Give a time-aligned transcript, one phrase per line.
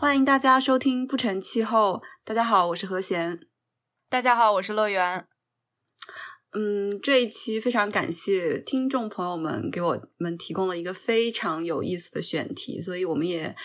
[0.00, 1.94] 欢迎大家收听《不成气候》。
[2.24, 3.40] 大家好，我是何贤。
[4.08, 5.26] 大家好，我是乐园。
[6.52, 13.56] 嗯，这一期非常感谢听众朋友们给我们提供了一个非常有意思的选题，所以我们也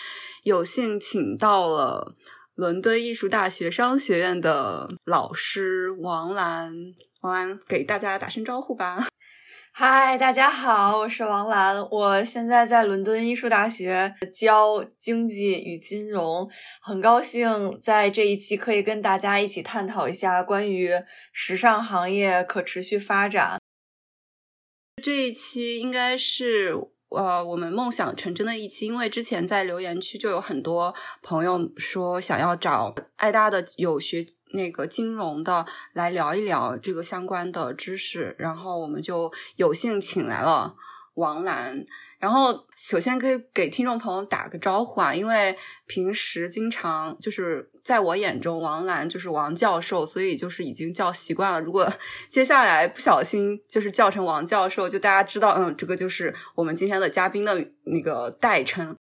[0.42, 2.16] 有幸请到了
[2.56, 6.74] 伦敦艺术大学商学院的老师王兰。
[7.20, 9.06] 王兰，给大家打声招呼吧。
[9.76, 16.48] 嗨，大家好，我是王兰，我现在在伦敦艺术大学教经济与金融，
[16.80, 20.92] 很高兴在这一期可以跟大家一起探讨一下关于
[21.32, 23.58] 时尚行业可持续发展。
[25.02, 26.76] 这一期应该是
[27.08, 34.24] 呃我们梦想成真的一期，因为之前在留言区就有很多朋友说想要找爱大的有学。
[34.54, 40.74] 那个金融的来聊一聊这个相关的知识，然后我们就有幸请来了
[41.14, 41.84] 王兰。
[42.18, 45.54] 然后首先可以给听众朋友打个招呼啊，因为
[45.86, 51.60] 平时经常就是在我眼中，王兰就是王教授，所以就是已经叫习惯了。
[51.60, 51.92] 如果
[52.30, 58.96] 接下来不小心就是叫成王教授，就大家知道，嗯，这个就是我们今天的嘉宾的那个代称。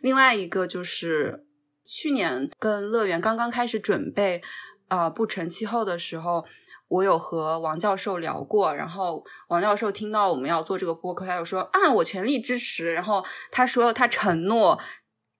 [0.00, 1.46] 另外一个就是。
[1.90, 4.40] 去年跟乐园刚刚开始准备，
[4.86, 6.44] 啊，不成气候的时候，
[6.86, 8.72] 我有和王教授聊过。
[8.72, 12.92] 然后王教授听到我们要做这个播客，他就说啊，我全力支持。
[12.92, 14.80] 然后他说他承诺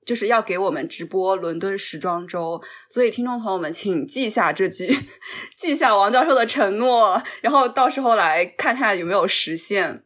[0.05, 2.61] 就是要给我们直播伦敦时装周。
[2.89, 4.89] 所以听众朋友们，请记下这句，
[5.57, 10.05] 记下王教授的承诺，然后到时候来看看有没有实现。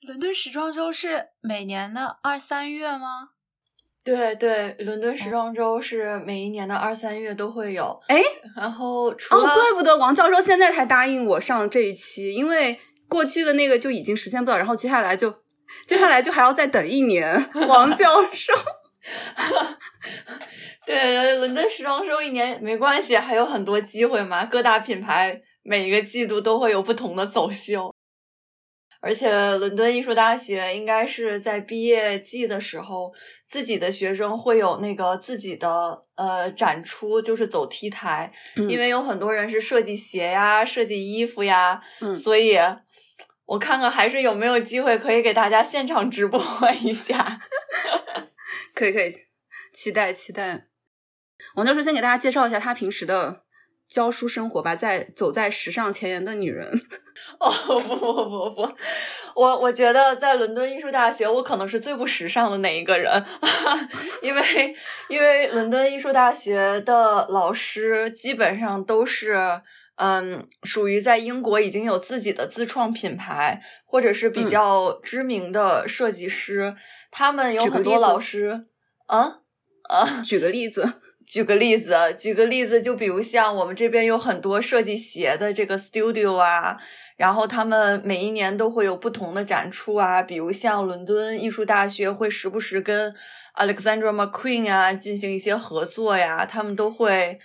[0.00, 3.30] 伦敦时装周是每年的二三月吗？
[4.04, 8.00] 对对，伦敦时装周是每一年的二三月都会有。
[8.08, 8.22] 哎，
[8.56, 15.30] 然后除了，怪不得王教授现在才答应我上这一期，因为过去的那个就已经实现不了，然后接下来就
[15.86, 17.50] 接下来就还要再等一年。
[17.68, 18.54] 王教授，
[20.86, 24.46] 对，伦敦时装周一年没关系，还有很多机会嘛。
[24.46, 27.94] 各大品牌每一个季度都会有不同的走秀。
[29.00, 33.12] 而且，伦敦艺术大学应该是在毕业季的时候，
[33.46, 38.32] 自己的学生会有那个自己的呃展出，就是走 T 台，
[38.68, 41.80] 因为有很多人是设计鞋呀、设计衣服呀，
[42.16, 42.58] 所以
[43.46, 46.40] 我看看还是有没有机会可以给大家现场直播
[46.82, 47.38] 一下。
[48.74, 49.14] 可以可以，
[49.72, 50.66] 期待期待。
[51.54, 53.44] 王教授先给大家介绍一下他平时的。
[53.88, 56.68] 教书生活吧，在走在时尚前沿的女人。
[57.40, 57.50] 哦
[57.80, 58.72] 不不不不，
[59.34, 63.24] 我我觉得在伦敦艺术大学，我可能是最不时尚的那一个人，
[64.22, 64.42] 因为
[65.08, 69.60] 因为伦敦艺术大学的老师基本上都是
[69.96, 76.76] 嗯，属于在英国已经有自己的自创品牌，或者是比较知名的设计师。
[77.10, 78.66] 他们有很多老师，
[79.06, 79.40] 啊
[79.88, 81.00] 啊，举个例子。
[81.28, 86.78] 举个例子，举个例子，就比如像我们这边有很多设计鞋的这个 studio 啊，
[87.16, 93.14] 然后他们每一年都会有不同的展出啊，比如像伦敦艺术大学会时不时跟
[93.56, 97.38] Alexandra McQueen 啊进行一些合作呀，他们都会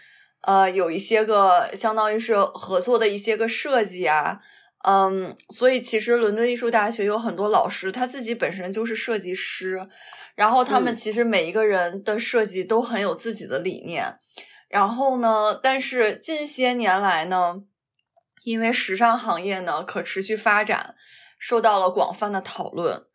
[0.43, 4.39] 呃有一些个相当于是合作的一些个设计啊，
[4.87, 9.89] 嗯，所以其实伦敦艺术大学有很多老师他自己本身就是设计师。
[10.35, 14.17] 然后他们其实每一个人的设计都很有自己的理念，
[14.67, 17.61] 然后呢，但是近些年来呢，
[18.43, 20.95] 因为时尚行业呢可持续发展
[21.37, 23.05] 受到了广泛的讨论，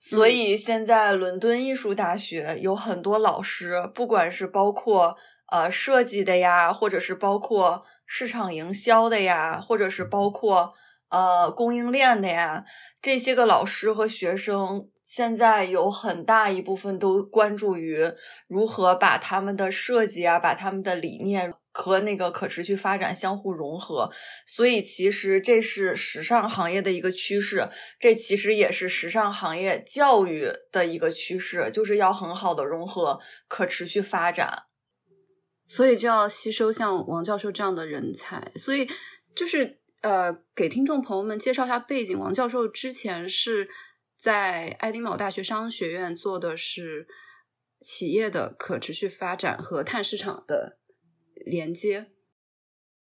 [0.00, 5.16] 所以现在伦敦艺术大学有很多老师，不管是包括
[5.52, 10.74] 呃设计的呀，或者是包括市场营销的呀，或者是包括
[11.08, 12.64] 呃供应链的呀，
[13.00, 14.88] 这些个老师和学生。
[15.04, 18.10] 现在有很大一部分都关注于
[18.48, 24.10] 如何把他们的设计啊，把他们的理念和那个可持续发展相互融合，
[24.46, 27.68] 所以其实这是时尚行业的一个趋势，
[28.00, 34.62] 这其实也是时尚行业教育的一个趋势，就是要很好的融合可持续发展，
[35.66, 38.88] 所以就要吸收像王教授这样的人才，所以
[39.36, 43.68] 就是呃，给听众朋友们介绍一下背景，王教授之前是。
[44.16, 47.08] 在爱丁堡大学商学院做的是
[47.80, 50.78] 企业的可持续发展和碳市场的
[51.44, 52.06] 连接。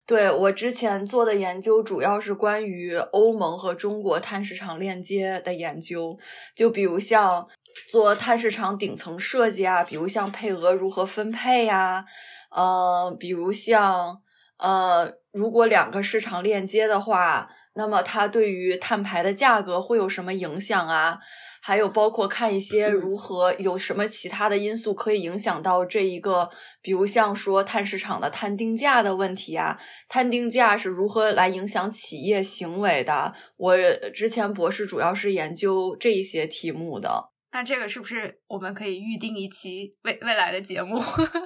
[0.06, 6.20] 对我之前做的研究主要是关于欧盟和中国碳市场链接的研究，
[6.54, 7.48] 就比如像
[7.88, 12.06] 做碳市场顶层设计啊，比如像配额如何分配呀，
[12.52, 14.22] 呃，比如像
[14.58, 17.48] 呃，如果两个市场链接的话。
[17.80, 21.20] 那么它对于碳排的价格会有什么影响啊？
[21.62, 26.50] 还有包括看一些如何有什么其他的因素可以影响到这一个，
[26.82, 29.78] 比如像说碳市场的碳定价的问题啊，
[30.10, 33.36] 碳定价是如何来影响企业行为的？
[33.58, 33.78] 我
[34.12, 37.30] 之前博士主要是研究这一些题目的。
[37.58, 40.96] 那这个是不是我们可以预定一期未未来的节目？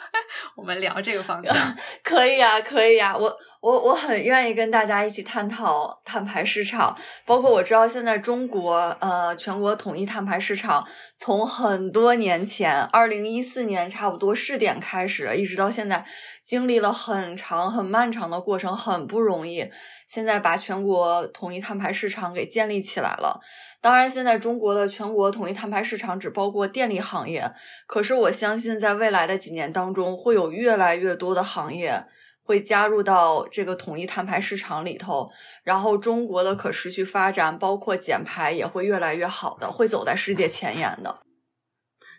[0.57, 1.55] 我们聊这个方向
[2.03, 3.15] 可以呀，可以呀。
[3.17, 6.93] 我我我很愿意跟大家一起探讨碳排市场，
[7.25, 10.85] 包括我知道现在中国呃全国统一碳排市场
[11.15, 16.05] 从很多年前，二零一四年差不多试点开始，一直到现在，
[16.43, 19.65] 经历了很长很漫长的过程，很不容易。
[20.05, 23.39] 现在把全国统一碳排市场给建立起来了。
[23.81, 27.51] 当然，现在中国的全国统一碳排市场只包括电力行业，
[27.87, 32.05] 可是我相信在未来的几年当中，会有越来越多的行业
[32.43, 35.31] 会加入到这个统一碳排市场里头，
[35.63, 41.21] 然后中国的可持续发展，包括减排也会越来越好的，会走在世界前沿的。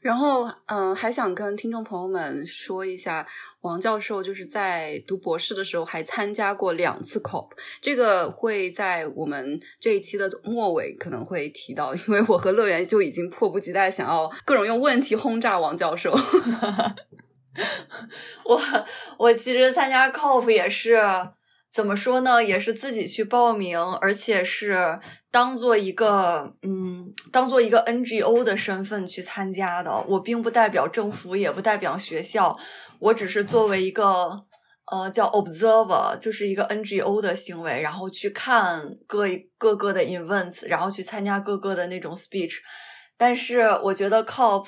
[0.03, 3.25] 然后，嗯，还想跟听众朋友们说一下，
[3.61, 7.51] 王教授就是在读博士的时候还参加过两次 COP，
[7.81, 16.13] 这个会在我们这一期的末尾可能会提到，因为我和乐园就已经迫不及待想要各种用问题轰炸王教授。
[18.45, 18.61] 我
[19.19, 20.99] 我其实参加 COP 也是。
[21.73, 22.45] 怎么说呢？
[22.45, 24.99] 也是自己去报名，而且是
[25.31, 30.05] 当做一个嗯，当做一个 NGO 的身份去参加的。
[30.07, 32.59] 我并不代表政府，也不代表学校，
[32.99, 34.45] 我只是作为一个
[34.91, 39.27] 呃叫 observer，就是一个 NGO 的行为，然后去看各
[39.57, 42.57] 各个的 events，然后去参加各个的那种 speech。
[43.17, 44.67] 但是我觉得 COP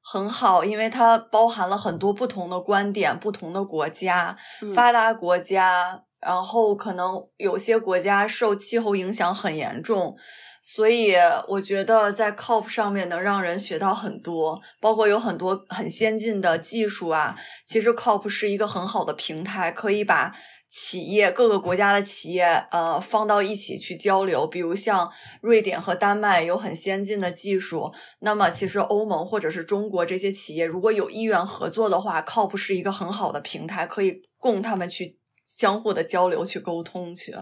[0.00, 4.34] 很好，因为它包含了很多不同的观点，不同的国家，
[4.74, 6.04] 发达国家。
[6.26, 10.16] 然后可能有些国家受气候影响很严重，
[10.60, 11.14] 所以
[11.46, 17.36] 我觉得在 COP 上面能让人学到很多，包括有很多很先进的技术啊。
[17.64, 20.34] 其实 COP 是一个很好的平台，可以把
[20.68, 24.44] 企业各个国家的企业呃放到一起去交流。
[24.48, 25.08] 比如像
[25.40, 35.20] 瑞典和丹麦有很先进的技术，那么其实欧盟或者是中国这些企业如果有意愿合作的话，COP 是一个很好的平台，可以供他们去。
[35.46, 37.32] 相互的交流去沟通去，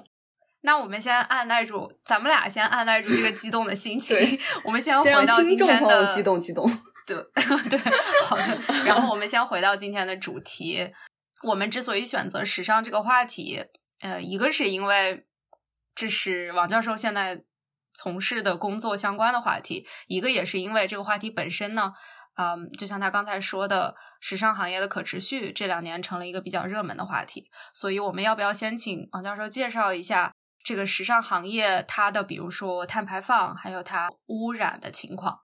[0.61, 4.17] 那我们先按耐住，咱们俩先按耐住这个激动的心情，
[4.65, 6.71] 我们先回到今天的激动激动，
[7.07, 7.17] 对
[7.71, 7.79] 对，
[8.25, 8.85] 好的。
[8.85, 10.93] 然后我们先回到今天的主题。
[11.45, 13.65] 我们之所以选择时尚这个话题，
[14.01, 15.27] 呃，一个是因为
[15.95, 17.43] 这是王教授现在
[17.93, 21.95] 从事的工作相关的话题，一个也是因为这个话题本身呢。
[22.37, 30.33] 嗯，就像他刚才说的，时尚行业的可持续这两年成了一个比较热门的话题，所以我们要不要先请王教授介绍一下
[30.63, 35.41] 这个时尚行业它的，比如说碳排放，还有它污染的情况？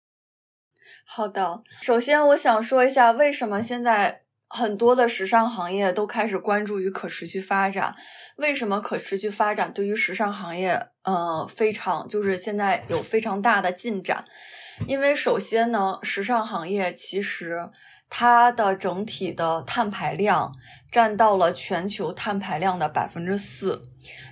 [1.06, 4.23] 好的，首先我想说一下，为什么现在
[4.56, 7.92] 很多的时尚行业都开始关注于可持续发展？
[8.36, 14.24] 为什么可持续发展对于时尚行业，呃，非常就是现在有非常大的进展？
[14.86, 17.66] 因为首先呢，时尚行业其实
[18.08, 20.52] 它的整体的碳排量
[20.92, 23.88] 占到了全球碳排量的百分之四，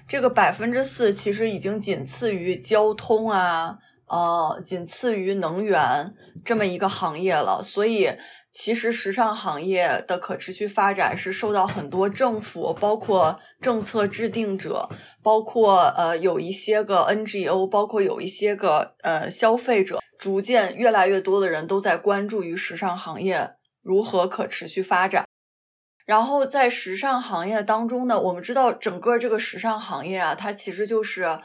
[0.06, 3.76] 这个百分之四其实已经仅次于交通啊，
[4.12, 6.14] 呃，仅次于能源
[6.44, 8.10] 这么一个行业了，所以。
[8.54, 14.90] 其实，时尚行业的可持续发展是受到很多政府、包括政策制定者、
[15.22, 25.24] 包括呃有一些个 NGO、包括有一些个呃消费者，逐渐越来越多的人都在关注于时尚行业如何可持续发展。
[26.04, 31.40] 然后，在时尚行业当中呢，我们知道整个这个时尚行业啊，它其实就是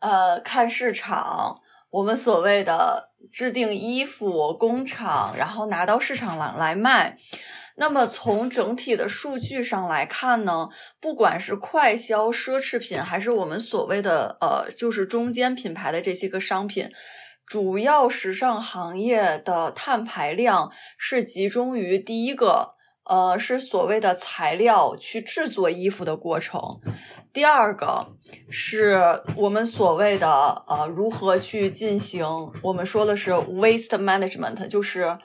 [0.00, 1.60] 呃看市场。
[1.96, 7.16] 我们所谓的制定衣服工厂，然后拿到市场来来卖。
[7.76, 10.68] 那么从整体的数据上来看呢，
[11.00, 16.90] 不管是快消奢侈品，还是我们所谓的呃，就是中间品牌的这些个商品，
[17.46, 22.76] 主要时尚行业的碳排量是集中于第一个。
[23.08, 26.80] 呃，是所谓的材料去制作衣服的过程。
[27.32, 28.15] 第二个
[28.48, 28.96] 是
[29.36, 30.28] 我们所谓的
[30.66, 32.24] 呃，如何去进行
[32.62, 35.18] 我们说的是 waste management，就是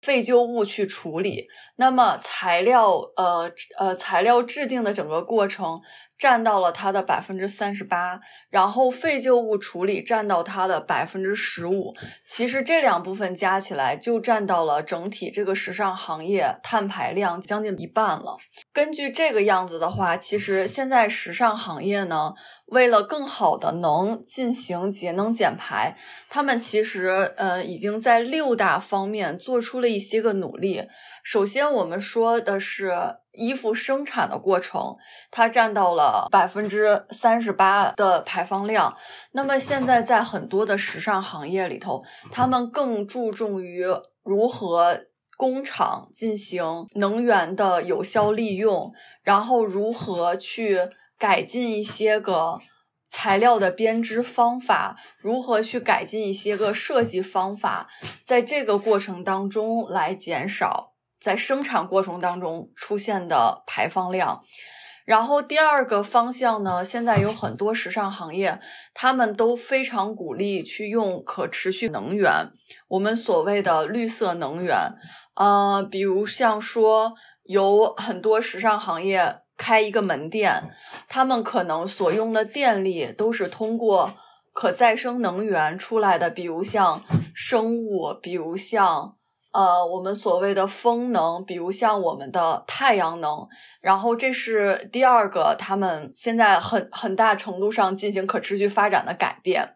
[0.00, 1.46] 废旧物去处理。
[1.76, 5.80] 那么材料呃呃材料制定的整个过程
[6.22, 11.92] 占到了它的百分之三十八，然后废旧物处理占到它的百分之十五。
[12.24, 18.36] 其实这两部分加起来就占到了整体这个时尚行业碳排量将近一半了。
[18.72, 22.34] 根据这个样子的话，其实现在时尚行业呢，
[22.66, 25.96] 为了更好的能进行节能减排，
[26.30, 30.84] 他们其实呃已经在六大方面做出了一些个努力。
[31.24, 34.96] 首先，我们说的是衣服生产的过程，
[35.30, 38.96] 它占到了百分之三十八的排放量。
[39.32, 43.86] 那么现在在很多的时尚行业里头，他们更注重于
[44.22, 50.78] 如何工厂进行能源的有效利用，然后如何去
[51.18, 52.60] 改进一些个
[53.08, 57.88] 材料的编织方法，如何去改进一些个设计方法，
[58.24, 60.91] 在这个过程当中来减少。
[61.22, 64.42] 在生产过程当中出现的排放量，
[65.04, 68.58] 然后第二个方向呢，现在有很多时尚行业，
[68.92, 72.50] 他们都非常鼓励去用可持续能源，
[72.88, 74.76] 我们所谓的绿色能源，
[75.36, 77.14] 呃，比如像说
[77.44, 80.70] 有很多时尚行业开一个门店，
[81.08, 84.12] 他们可能所用的电力都是通过
[84.52, 87.00] 可再生能源出来的，比如像
[87.32, 89.16] 生物，比如像。
[89.52, 93.46] 呃，我们所谓的风能，比如像我们的太阳能，
[93.82, 99.74] 然后这是第二个，他们现在很很大程度上进行可持续发展的改变。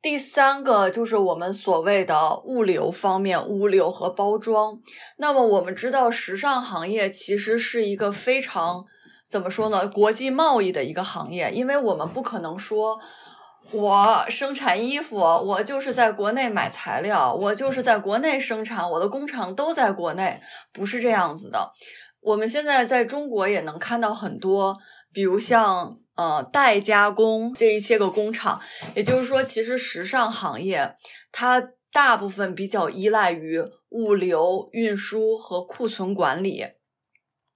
[0.00, 4.78] 第三个就是我们所谓的物流方面，物流和包装。
[5.18, 8.86] 那么我们知道，时尚行业其实是一个非常
[9.28, 12.98] 怎么说呢，国际贸易的一个行业，因为我们不可能说。
[13.70, 20.40] 我生产衣服，我就是在国内买材料，我就是在国内生产，我的工厂都在国内，
[20.72, 21.72] 不是这样子的。
[22.20, 24.76] 我们现在在中国也能看到很多，
[25.12, 28.60] 比如像呃代加工这一些个工厂，
[28.94, 30.94] 也就是说，其实时尚行业
[31.30, 36.66] 它大部分比较依赖于物流运输和库存管理。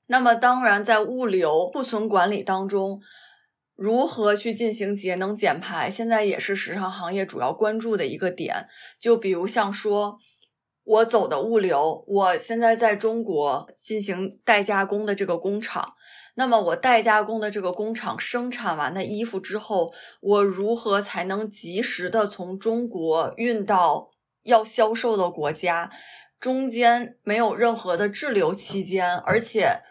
[0.06, 3.02] 那么，当然在物流库存管理当中。
[3.76, 5.90] 如何去进行节能减排？
[5.90, 8.66] 现在也是时尚行业主要关注的一个点。
[8.98, 10.18] 就比如像说，
[10.82, 15.92] 我走的物流，我现在在中国进行代加工的这个工厂，
[16.36, 19.92] 那么我代加工的这个工厂生产完的衣服之后，
[20.22, 24.08] 我如何才能及时的从中国运到
[24.44, 25.90] 要销售的国家？
[26.40, 29.82] 中间没有任何的滞留期间，而且。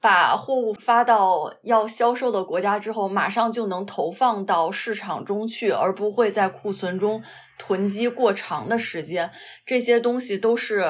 [0.00, 7.22] 把货物发到要销售的国家之后，马上就能投放到市场中去，而不会在库存中
[7.58, 9.30] 囤积过长的时间。
[9.66, 10.86] 这些东西都是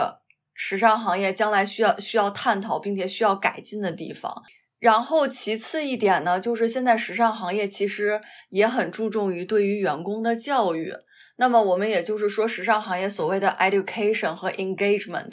[0.55, 4.43] 时尚行业将来需要需要探讨并且需要改进的地方。
[4.79, 10.95] 然后其次一点呢，就是现在时尚行业其实也很注重于对于员工的教育。
[11.37, 15.33] 那么我们也就是说，时尚行业所谓的 education 和 engagement。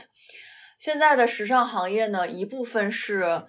[0.77, 3.43] 现在的时尚行业呢，一部分是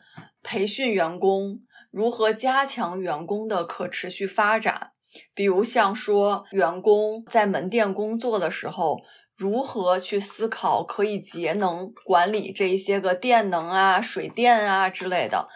[0.50, 4.93] 培训员工如何加强员工的可持续发展，
[5.35, 8.97] 比如像说员工在门店工作的时候，
[9.37, 15.49] 如何去思考可以节能管理这一些个电能啊、水电啊之类的。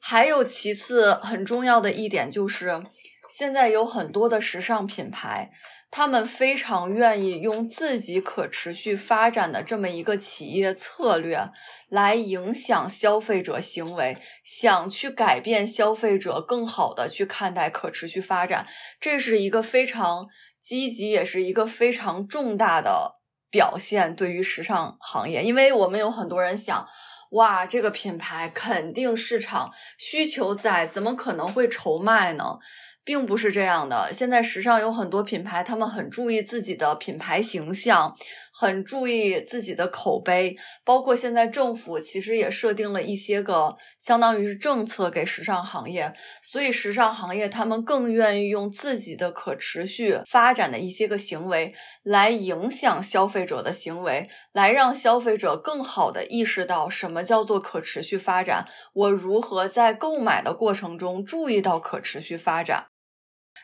[0.00, 2.82] 还有其次很重要的一点就是，
[3.28, 5.50] 现在有很多的时尚品牌。
[5.92, 11.50] 他们非常愿意用自己可持续发展的这么一个企业策略
[11.90, 18.66] 来影响消费者行为，想去改变消费者更好的去看待可持续发展，
[18.98, 20.28] 这是一个非常
[20.62, 23.18] 积极，也是一个非常重大的
[23.50, 24.16] 表现。
[24.16, 26.88] 对于时尚行业，因为我们有很多人想，
[27.32, 32.58] 哇，这个品牌肯定市场需求在，怎么可能会愁卖呢？
[33.04, 34.10] 并不是这样的。
[34.12, 38.16] 现在时尚有很多品牌，他们很注意自己的品牌形象，
[38.52, 40.56] 很注意自己的口碑。
[40.84, 58.66] 包括现在政府其实也设定了一些个相当于是政策给时尚行业，所以时尚行业他们更愿意用自己的可持续发展的一些个行为来影响消费者的行为，来让消费者更好的意识到什么叫做可持续发展。
[58.94, 62.91] 我如何在购买的过程中注意到可持续发展？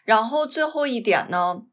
[0.09, 1.65] 然后最后一点呢，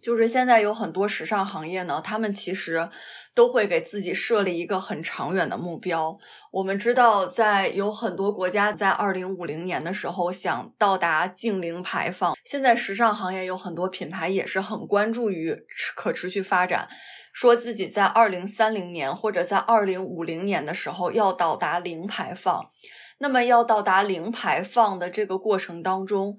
[0.00, 2.88] 就是现在有很多时尚行业呢，他们其实
[3.34, 6.16] 都会给自己设立一个很长远的目标。
[6.52, 12.36] 我们知道，在有很多国家在二零五零年的时候想到达净零排放。
[12.44, 15.52] 现在时尚行业有很多品牌也是很关注于
[15.96, 16.88] 可持续发展，
[17.32, 22.70] 说自己在二零三零年或者在二零五零年的时候要到达零排放。
[23.18, 26.36] 那么要到达零排放的这个过程当中，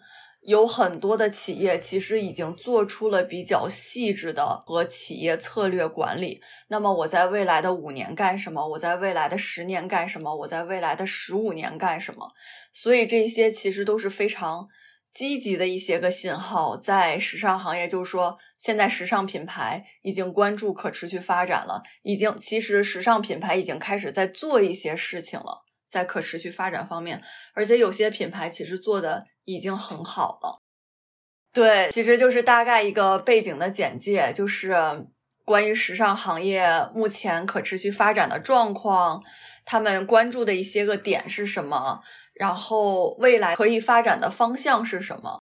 [0.48, 6.42] 有很多的企业其实已经做出了比较细致的和企业策略管理。
[6.70, 8.66] 那么我在未来的五年干什么？
[8.70, 10.34] 我在未来的十年干什么？
[10.34, 12.32] 我在未来的十五年干什么？
[12.72, 14.70] 所以这些其实都是非常。
[15.10, 27.20] 积极的一些个信号，在时尚行业，就是说，现在时尚品牌已经关注可持续发展了，已经其实时尚品牌已经开始在做一些事情了，在可持续发展方面，
[27.56, 30.60] 而且有些品牌其实做的已经很好了。
[31.52, 34.76] 对，其实就是大概一个背景的简介，就是
[35.44, 39.24] 关于时尚行业目前可持续发展的状况，
[39.66, 42.02] 他们关注的一些个点是什么。
[42.36, 45.40] 然后未来可以发展的方向是什么？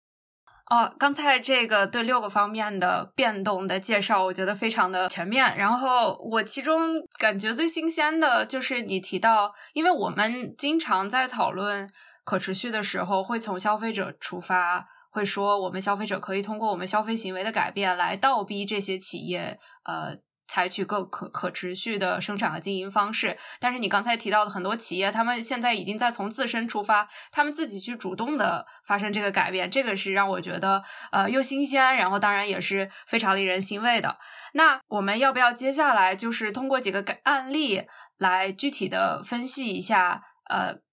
[0.71, 5.57] 哦，刚才这个对六个方面的变动的介绍，我觉得非常的全面。
[5.57, 11.89] 然后我其中感觉最新鲜的就是你提到，因为我们经常在讨论
[12.29, 20.19] 可持续的时候，会从消费者出发，会说我们消费者可以通过我们消费行为的改变来倒逼这些企业，呃。
[20.51, 30.83] 采取更可可持续的生产和经营方式，但是你刚才提到的很多企业，他们现在已经在从自身出发，他们自己去主动的发生这个改变，这个是让我觉得
[31.13, 34.17] 呃又新鲜，然后当然也是非常令人欣慰的。
[34.55, 37.83] 那我们要不要接下来就是通过几个案例
[38.17, 40.88] 来具体的分析一下呃？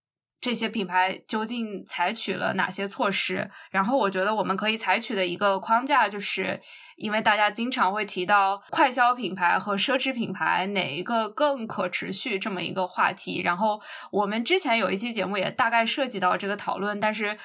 [0.46, 3.50] 这些品牌究竟采取了哪些措施？
[3.72, 6.62] 然后我觉得我们可以采取的一个框架，就是
[6.98, 13.42] 因为大家经常会提到快消品牌和奢侈品牌哪一个更可持续这么一个话题。
[13.42, 17.36] 然后我们之前有一期节目也大概涉及到这个讨论，但是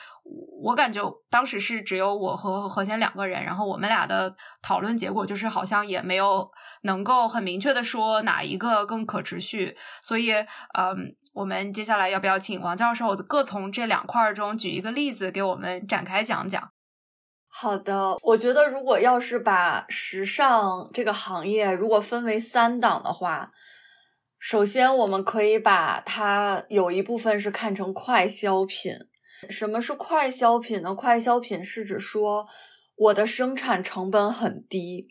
[0.62, 6.50] 我感觉当时是只有我和何贤两个人，然后我们俩的讨论结果就是好像也没有
[6.83, 9.75] 能够很明确的说哪一个更可持续。
[10.02, 10.33] 所以，
[10.78, 11.16] 嗯。
[11.32, 16.70] 我们接下来要不要请王教授各从这两块中举一个例子，给我们展开讲讲？
[17.46, 23.52] 好的，我觉得如果要是把时尚这个行业如果分为三档的话，
[24.38, 28.93] 首先我们可以把它有一部分是看成快消品。
[29.49, 30.95] 什么是快消品呢？
[30.95, 32.47] 快消品是指说
[32.95, 35.08] 我的生产成本很低，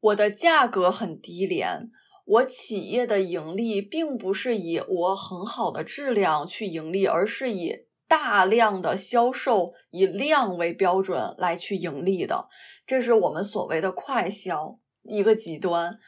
[0.00, 1.90] 我的价格很低廉。
[2.24, 12.48] 我企业的盈利并不是以我很好的质量去盈利，而是以大量的销售以量为标准来去盈利的，
[12.86, 15.98] 这是我们所谓的快销一个极端。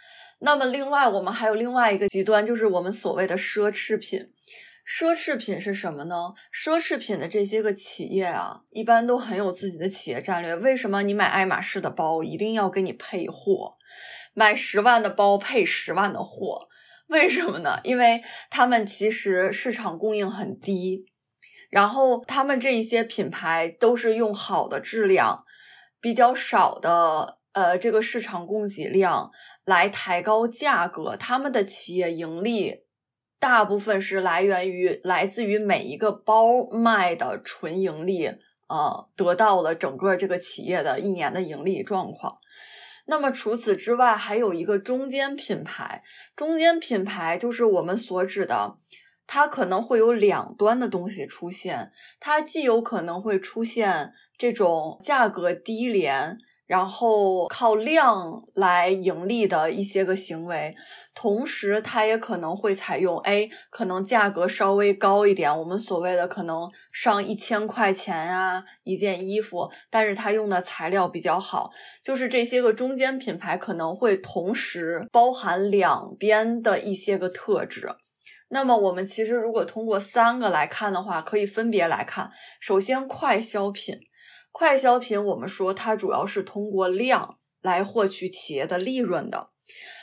[0.41, 4.31] 那么，另外我们还有另外一个极端，就是我们所谓的奢侈品。
[4.87, 6.35] 奢侈品是什么呢？
[6.53, 10.55] 奢侈品的这些个企业啊，一般都很有自己的企业战略。
[10.57, 13.79] 为什么你买爱马仕的包一定要给你配货？
[14.35, 16.69] 买十万的包配十万的货，
[17.07, 17.79] 为什么呢？
[17.85, 21.07] 因为他们其实市场供应很低，
[21.71, 25.45] 然后他们这一些品牌都是用好的质量、
[26.01, 29.31] 比较少的呃这个市场供给量
[29.65, 31.17] 来抬高价格。
[31.17, 32.85] 他们的企业盈利
[33.39, 38.27] 大部分是来源于来自于每一个包卖的纯盈利，
[38.69, 42.39] 呃，得到了整个这个企业的一年的盈利状况。
[43.07, 46.03] 那么除此之外，还有一个中间品牌。
[46.35, 48.79] 中间品牌就是我们所指的，
[49.27, 51.93] 它可能会有两端的东西出现。
[52.19, 56.39] 它既有可能会出现这种价格低廉。
[56.67, 60.75] 然后靠量来盈利的一些个行为，
[61.15, 71.71] 同时它也可能会采用 A，可能价格稍微高一点，我们所谓的可能上一千块钱啊一件衣服，但是它用的材料比较好，
[72.03, 77.89] 就是这些个中间品牌可能会同时包含两边的一些个特质。
[78.49, 83.99] 那么我们其实如果通过三个来看的话，可以分别来看，首先快消品。
[84.55, 89.51] 快消品，我们说它主要是通过量来获取企业的利润的。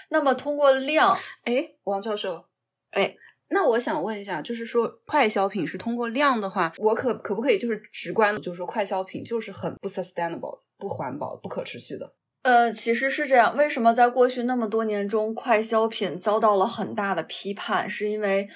[0.09, 2.47] 那么通过量，哎，王教授，
[2.89, 3.15] 哎，
[3.47, 12.13] 那我想问一下，就是说快消品是通过量的话，我可可不可以就是直观的，就是说快消品就是很不 sustainable、不环保、不可持续的？
[12.41, 13.55] 呃，其实是这样。
[13.55, 17.89] 为什么在过去那么多年中，快消品遭到了很大的批判？
[17.89, 18.49] 是因为。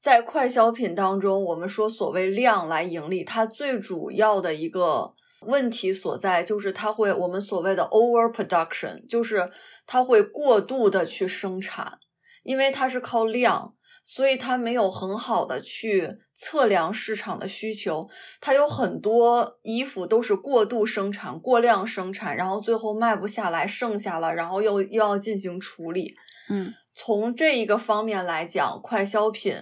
[0.00, 5.14] 在快消品当中，我们说所谓量来盈利，它最主要的一个
[5.46, 9.50] 问题所在就是它会我们所谓的 overproduction，就是
[9.86, 11.98] 它会过度的去生产，
[12.42, 18.08] 因为它是靠量，所以它没有很好的去测量市场的需求，
[18.40, 26.14] 它有很多衣服都是过度生产、过量生产，然后最后卖不下来，剩下了，然后又又要进行处理。
[26.50, 29.56] 嗯，从这一个方面来讲，快消品。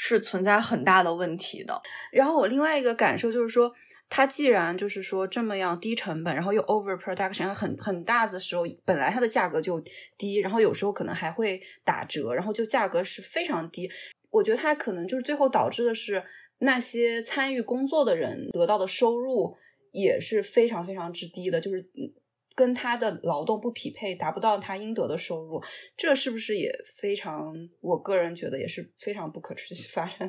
[0.00, 1.82] 是存在很大的问题的。
[2.12, 3.74] 然后我另外一个感受就是说，
[4.10, 9.82] 它既然就是说这么样低成本，然后又 over production 很很大的时候，本来它的价格就
[10.16, 13.90] 低，然后有时候可能还会打折，然后就价格是非常低。
[14.30, 16.22] 我觉得它可能就是最后导致的是
[16.58, 19.56] 那些参与工作的人得到的收入
[19.92, 21.86] 也是非常非常之低的，就是
[22.54, 25.62] 跟他的劳动不匹配，达不到他应得的收入。
[25.96, 27.54] 这是不是也非常？
[27.80, 30.28] 我个人觉得也是非常不可持续发展，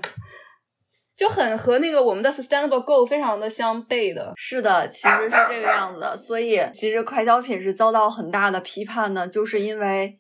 [1.20, 4.32] 就很和那个我们的 sustainable goal 非常的相悖的。
[4.38, 6.16] 是的，其实是这个样子的。
[6.16, 10.16] 所以，其实快消品是遭到很大的批判呢，就是因为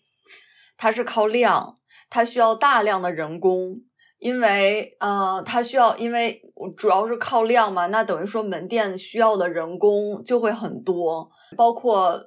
[0.77, 1.77] 它是靠量，
[2.09, 3.77] 它需要大量的人工。
[4.17, 6.41] 因为，呃，它需要，因为
[6.75, 12.19] 主要是靠量嘛，那等于说门店需要的人工就会很多，包括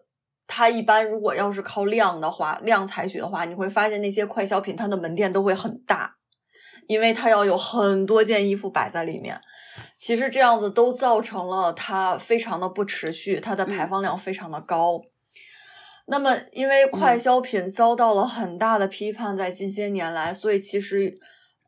[0.46, 6.14] 它一般如果要是靠量的话，量采取的话，你会发现那些快消品它的门店都会很大，
[6.86, 9.40] 因为它要有很多件衣服摆在里面。
[9.96, 15.00] 其实这样子都造成了它非常的不持续，它的排放量非常的高。
[16.06, 21.18] 那么，因为快消品遭到了很大的批判，在近些年来，所以其实。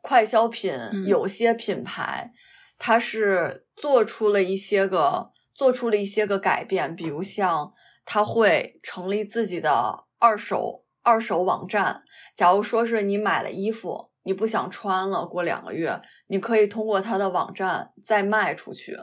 [0.06, 0.70] 快消品
[1.06, 2.30] 有些品牌，
[2.76, 7.72] 它是做出了一些个做出了一些个改变，比如像
[8.04, 12.02] 它会成立自己的二手二手网站。
[12.36, 18.96] 假如说是你买了衣服，你不想穿了，过两个月，你可以通过它的网站再卖出去。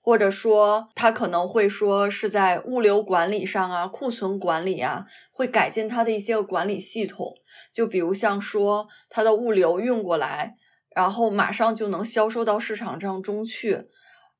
[0.00, 7.34] 或者说，他可能会说是在物流管理上啊，库存管理啊，会改进它的一些管理系统。
[7.74, 10.54] 就比如像说，它的物流运过来，
[10.96, 13.88] 然后马上就能销售到市场上中去，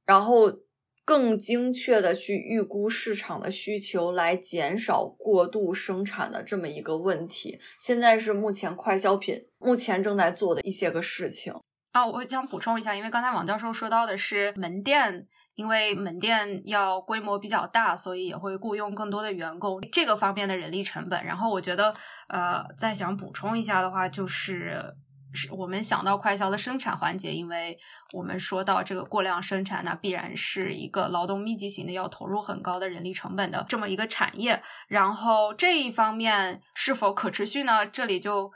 [0.06, 0.50] 然后
[1.08, 7.58] 更精确的去预估市场的需求，来减少过度生产的这么一个问题。
[7.80, 11.54] 现在是目前快消品目前正在做的一些个事情
[11.92, 12.06] 啊。
[12.06, 15.26] 我想补充一下，因为刚才王教授说到的是门店。
[15.54, 21.24] 因为门店要规模比较大，所以也会雇佣更多的员工，这个方面的人力成本。
[21.24, 21.92] 然后我觉得，
[22.28, 24.94] 呃，再想补充一下的话，就是
[25.52, 27.78] 我们想到快销的生产环节，因为
[28.12, 34.62] 我们说到这个过量生产，那必然是一个劳动密集型的，要投入很高的人力成本的这么一个产业。
[34.88, 37.86] 然后这一方面是否可持续呢？
[37.86, 38.52] 这里就。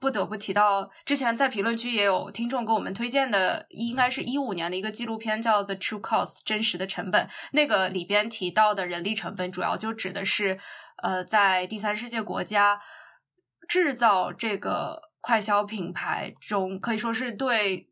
[0.00, 7.28] 不得不提到，之前在评论区也有听众给我们推荐的，应该是一五年的一个纪录片，叫《The True Cost》真实的成本。
[7.50, 10.60] 那个里边提到的人力成本，主要就指的是，
[11.02, 12.80] 呃，在第三世界国家
[13.66, 17.88] 制造这个快消品牌中，可以说是对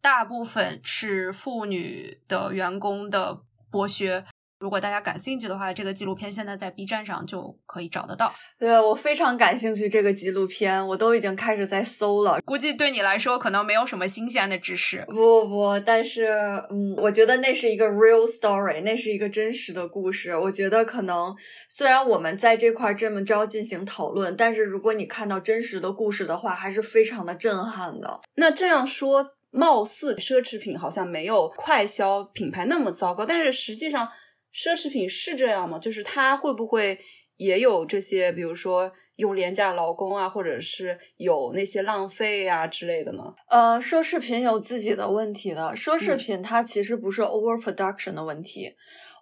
[0.00, 4.24] 大部分是妇女的员工的剥削。
[4.60, 8.30] 如果大家感兴趣的话，这个纪录片现在在 B 站上就可以找得到。
[8.58, 12.38] 对我非常感兴趣这个纪录片，我都已经开始在搜了。
[12.44, 15.02] 估计对你来说可能没有什么新鲜的知识。
[15.08, 16.26] 不不不，但是
[16.70, 20.36] 嗯，我觉得那是一个 real story，那是一个真实的故事。
[20.36, 21.34] 我觉得可能
[21.70, 28.20] 虽然我们在这块这么着进行讨论，但是如果你看到真实的故事的话，还是非常的震撼的。
[28.34, 34.06] 那这样说，貌似奢侈品好像没有快消品牌那么糟糕，但是实际上。
[34.54, 35.78] 奢侈品是这样吗？
[35.78, 36.98] 就是它会不会
[37.36, 43.22] 也有这些，比如说用廉价劳工啊，或者是有那些浪费啊之类的呢？
[43.48, 45.74] 呃，奢侈品有自己的问题的。
[45.76, 48.74] 奢侈品它其实不是 overproduction 的问题。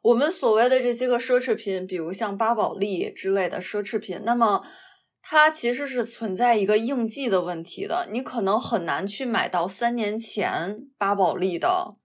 [0.02, 4.64] 我们所谓的这些个奢侈品，比如像巴宝莉之类的奢侈品，那么
[5.20, 8.08] 它其实是存在一个应季的问题的。
[8.10, 11.96] 你可能很难去买到三年前巴宝莉的。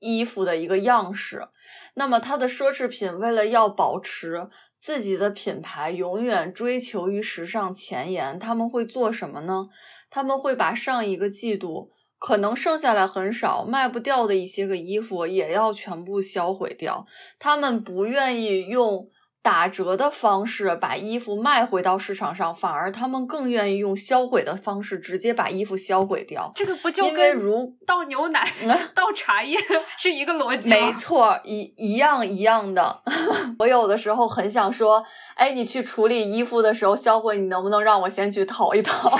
[0.00, 1.48] 衣服的一个样式，
[1.94, 9.68] 那么它的奢侈品为了要保持自己的品牌永远追求于时尚前沿，他们会做什么呢？
[10.10, 17.06] 他们会把上一个季度可能剩下来很少卖不掉的一些个衣服也要全部销毁掉，
[17.38, 19.10] 他们不愿意用。
[19.40, 26.52] 打折的方式把衣服卖回到市场上，反而他们更愿意用销毁的方式直接把衣服销毁掉。
[26.54, 28.46] 这个不就跟如倒牛奶、
[28.94, 29.56] 倒茶叶
[29.96, 30.76] 是一个逻辑吗？
[30.76, 33.02] 没错，一一样一样的。
[33.60, 35.02] 我有的时候很想说，
[35.36, 39.10] 哎，你去处理衣服的时候销毁，你能不能让我先去淘一淘？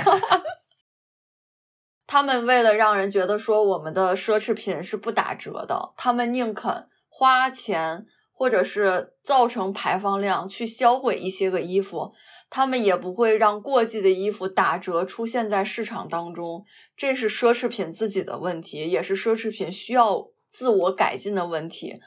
[2.07, 8.05] 他们为了让人觉得说我们的奢侈品是不打折的，他们宁肯花钱。
[8.39, 12.13] 或者是造成排放量去销毁一些个衣服，
[12.49, 16.65] 他们也不会让过季的衣服打折出现在市场当中，
[16.97, 22.01] 这是奢侈品自己的问题，也是奢侈品需要自我改进的问题。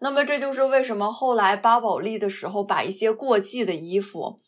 [0.00, 4.40] 那么这就是为什么后来巴宝莉的时候把一些过季的衣服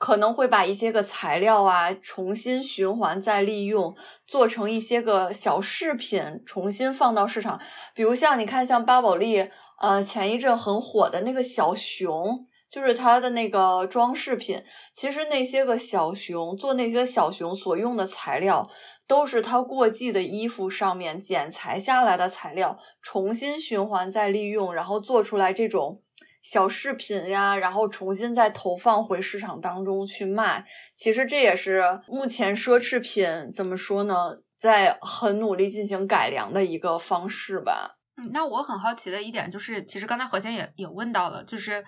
[0.00, 3.94] 可能会把一些个材料啊重新循环再利用，
[4.26, 7.60] 做成一些个小饰品，重新放到市场。
[7.94, 14.64] 比如像你看，像巴宝莉，呃，前一阵很火的那个小熊，就是它的那个装饰品。
[14.94, 18.70] 其实那些个小熊做那些小熊所用的材料，
[19.06, 26.00] 都是它过季的衣服上面剪裁下来的材料，重新循环再利用，然后做出来这种。
[26.42, 30.66] 小饰品呀，然后重新再投放回市场当中去卖。
[30.94, 37.98] 其实这也是目前奢侈品怎么说呢，在很努力进行改良的一个方式吧。
[38.16, 41.84] 嗯，那我很好奇的一点就是，其实刚才何先也也问到了，就是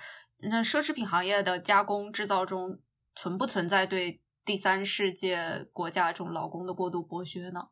[0.51, 2.79] 那奢侈品行业的加工制造中
[3.15, 7.69] 存不存在对第三世界国家这种劳工的过度剥削呢？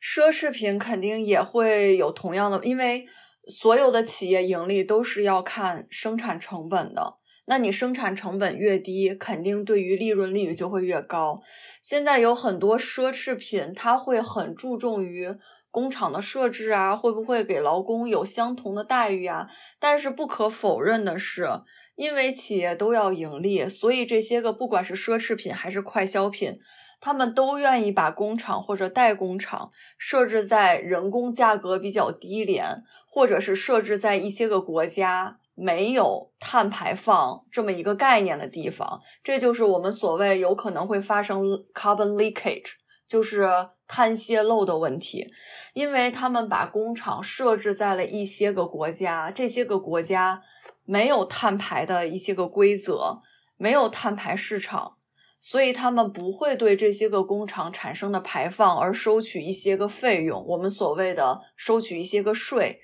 [0.00, 3.06] 奢侈品肯定也会有同样的，因为。
[3.48, 7.14] 所有的企业盈利都是要看生产成本的，
[7.46, 11.40] 那你生产成本越低，肯定对于利润率就会越高。
[11.82, 15.34] 现在有很多奢侈品，它会很注重于
[15.70, 19.48] 工厂的设置啊，会不会给劳工有相同的待遇啊？
[19.78, 21.48] 但是不可否认的是，
[21.96, 26.60] 因为企业都要盈利，所以这些个不管是奢侈品还是快消品。
[27.00, 39.00] 他们都愿意把工厂或者代工厂设置在人工价格比较低廉，或者是设置在一些个国家没有碳排放这么一个概念的地方。
[39.22, 42.72] 这就是我们所谓有可能会发生 carbon leakage，
[43.08, 43.48] 就是
[43.86, 45.32] 碳泄漏的问题。
[45.74, 50.42] 因为他们把工厂设置在了一些个国家，这些个国家
[50.84, 53.20] 没有碳排的一些个规则，
[53.56, 54.97] 没有碳排市场。
[55.38, 62.80] 所以他们不会对这些个工厂产生的排放而收取一些个费用，我们所谓的收取一些个税。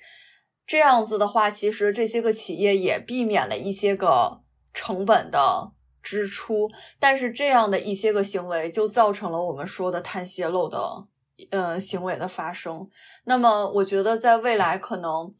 [0.65, 4.41] 这样子的话，其实这些个企业也避免了一些个
[4.73, 6.71] 成本的支出。
[6.97, 11.07] 但是这样的一些个行为，就造成了我们说的碳泄漏的
[11.51, 12.89] 呃行为的发生。
[13.25, 15.35] 那么，我觉得在未来可能。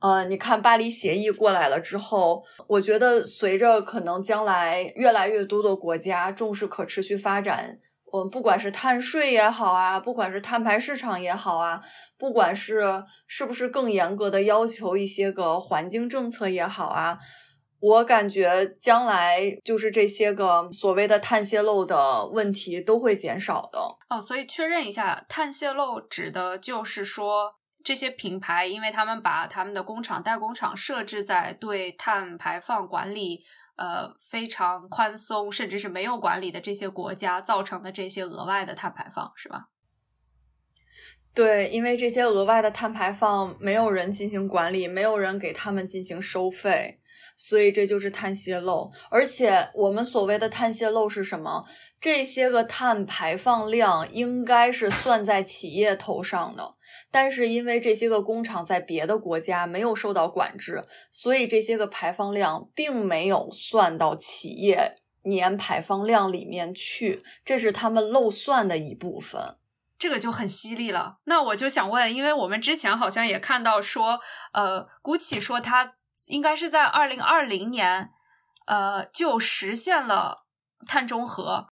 [0.00, 11.82] 呃，你看巴黎协议过来了之后，我觉得随着可能将来越来越多的国家重视可持续发展，我们不管是碳税也好啊，不管是碳排市场也好啊，
[12.16, 17.18] 不管是是不是更严格的要求一些个环境政策也好啊，
[17.80, 23.78] 我感觉将来就是这些个所谓的碳泄漏的问题都会减少的。
[24.08, 27.59] 哦，所以确认一下，碳泄漏指的就是说。
[27.82, 33.44] 这些品牌，因为他们把他们的工厂、代工厂设置在对碳排放管理
[33.76, 39.68] 呃非常宽松，甚至是没有管理的这些国家，造成的这些额外的碳排放，是吧？
[41.32, 46.99] 对，因为这些额外的碳排放没有人进行管理，没有人给他们进行收费。
[47.42, 51.64] 所以这就是碳泄漏，而且我们所谓的碳泄漏是什么？
[51.98, 56.74] 这些个碳排放量应该是算在企业头上的，
[57.10, 69.56] 但是因为这些个工厂在别的国家没有受到管制，所以这些个排放量并没有算到企业年排放量里面去，这是他们漏算的一部分。
[69.98, 71.20] 这个就很犀利了。
[71.24, 74.20] 那我就想问，因为我们之前好像也看到说，
[74.52, 75.94] 呃姑且说它。
[76.26, 78.10] 应该是在二零二零年，
[78.66, 80.46] 呃，就实现了
[80.86, 81.68] 碳中和。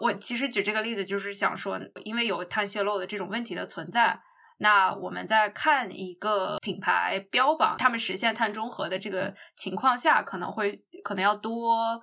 [0.00, 4.20] 我其实举这个例子，就是想说，因为有碳泄漏的这种问题的存在，
[4.58, 12.00] 那我们在看一个品牌标榜他们实现碳中和的这个情况下，可能会可能要多，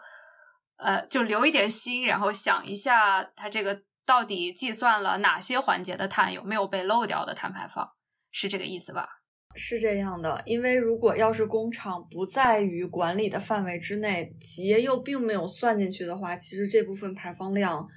[0.78, 7.90] 呃，就留一点心，然后想一下，它这个到底计算了哪些环节的碳，有没有被漏掉的碳排放，
[8.32, 9.08] 是这个意思吧？
[9.58, 17.88] 是这样的，因为如果要是工厂不在于管理的范围之内，企业又并没有算进去的话，其实这部分排放量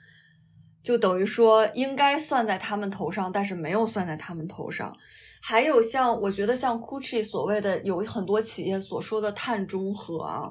[0.82, 4.96] 就等于说应该算在他们头上，但是没有算在他们头上。
[5.42, 10.48] 还有像我觉得像 GUCCI 所谓的有很多企业所说的碳中和啊，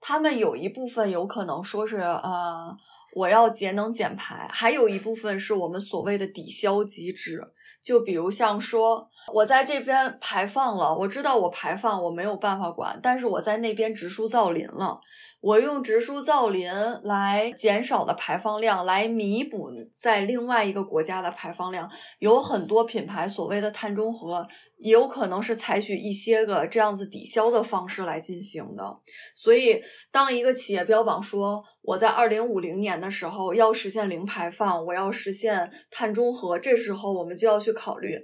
[0.00, 2.74] 他们有一部分有可能说是呃
[3.14, 7.42] 我要节能减排，还有一部分是我们所谓的抵消机制。
[7.82, 15.00] 就比如像说，我在这边排放了，我知道我排放我没有办法管，但是我在那边植树造林了。
[15.42, 16.70] 我用植树造林
[17.02, 21.90] 来减少的排放量，来弥补在另外一个国家的排放量。
[22.20, 24.46] 有很多品牌所谓的碳中和，
[24.78, 29.00] 也有可能是采取一些个这样子抵消的方式来进行的。
[29.34, 38.16] 所以，当一个企业标榜说我在二零五零年的时候要实现零排放，我要实现碳中和，这时候我们就要去考虑，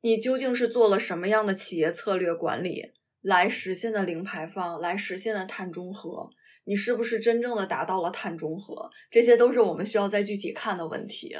[0.00, 2.92] 你究竟是做了什么样的企业策略管理。
[3.22, 6.30] 来实现的零排放，来实现的碳中和，
[6.64, 8.90] 你是不是真正的达到了碳中和？
[9.10, 11.36] 这些都是我们需要再具体看的问题。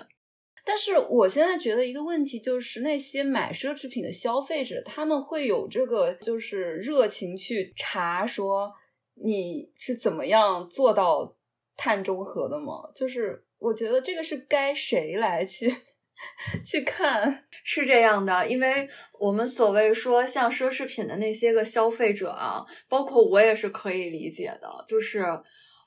[0.62, 8.71] 但是我现在觉得一个问题就是，那些买奢侈品的消费者，他们会有这个就是热情去查说
[9.14, 11.35] 你是怎么样做到
[11.77, 12.90] 碳中和的吗？
[12.95, 15.75] 就是我觉得这个是该谁来去
[16.64, 17.44] 去看？
[17.64, 25.40] 是这样的，因为我们所谓说像奢侈品的那些个消费者啊，包括我也是可以理解的，就是。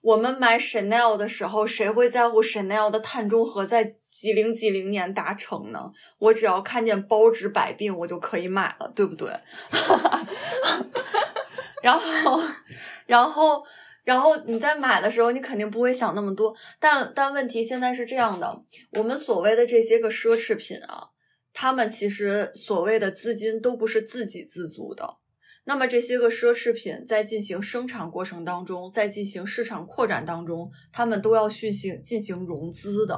[0.04, 5.90] 我们买 Chanel 的时候，谁会在乎 Chanel 的碳中和在几零几零年达成呢？
[6.20, 9.32] 我只要看见包治百病，我就可以买了，对不对？
[11.82, 12.42] 然后，
[13.06, 13.64] 然后，
[14.04, 16.56] 然后你在买的时候，你肯定不会想那么多。
[16.80, 21.08] 但但问题现在是这样的，我们所谓的这些个奢侈品啊，
[21.54, 25.18] 他们其实所谓的资金都不是自给自足的。
[25.66, 33.18] 那么这些个奢侈品在进行生产过程当中，在进行市场扩展当中，他们都要进行进行融资的。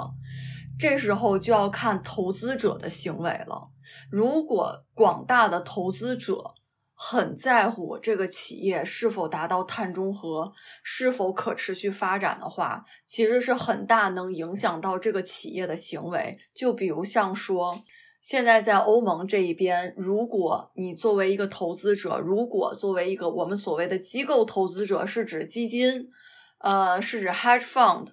[0.78, 3.69] 这时候就要看投资者的行为了。
[4.12, 6.54] 如果广大的投资者
[6.96, 16.40] 很在乎这个企业是否达到碳中和、是否可持续发展的话，其实是很大能影响到这个企业的行为。
[16.54, 17.84] 就比如像说。
[18.22, 26.10] 现在在欧盟这一边，如果你作为一个投资者，如果作为一个我们所谓的机构投资者，是指基金，
[26.58, 28.08] 呃，是指 hedge fund，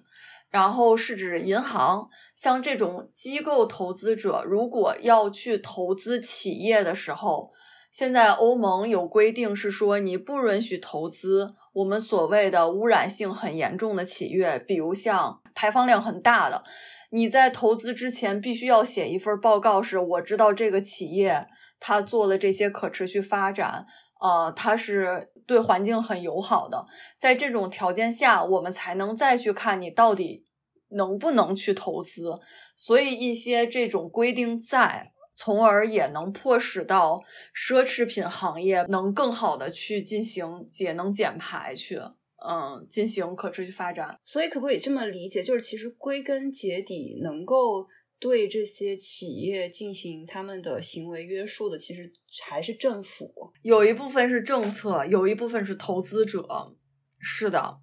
[0.51, 7.51] 然后是指银行，像这种机构投资者，如果要去投资企业的时候，
[7.93, 16.63] 现在欧盟有规定是说，你不允许投资我们所谓的污染性很严重的企业，比如像排放量很大的。
[17.11, 21.47] 你在投资之前必须要写一份报告，是我知道这个企业
[21.79, 23.85] 它做的这些可持续发展，
[24.19, 26.87] 呃，它是对环境很友好的。
[27.15, 30.43] 在这种条件下，我们才能再去看你到底
[30.89, 32.39] 能不能去投资。
[32.75, 37.19] 所以一些这种规定在，从而也能迫使到
[37.55, 41.99] 奢侈品行业能更好的去进行节能减排去。
[42.45, 45.41] 嗯，进行可持续发展，所以可不可以这么理解？
[45.41, 47.87] 就是其实归根结底，能够
[48.19, 52.11] 对这些企业进行他们的行为约束的，其实
[52.43, 53.31] 还是政府。
[53.61, 56.45] 有一部分是政策，有一部分是投资者。
[57.21, 57.77] 是的，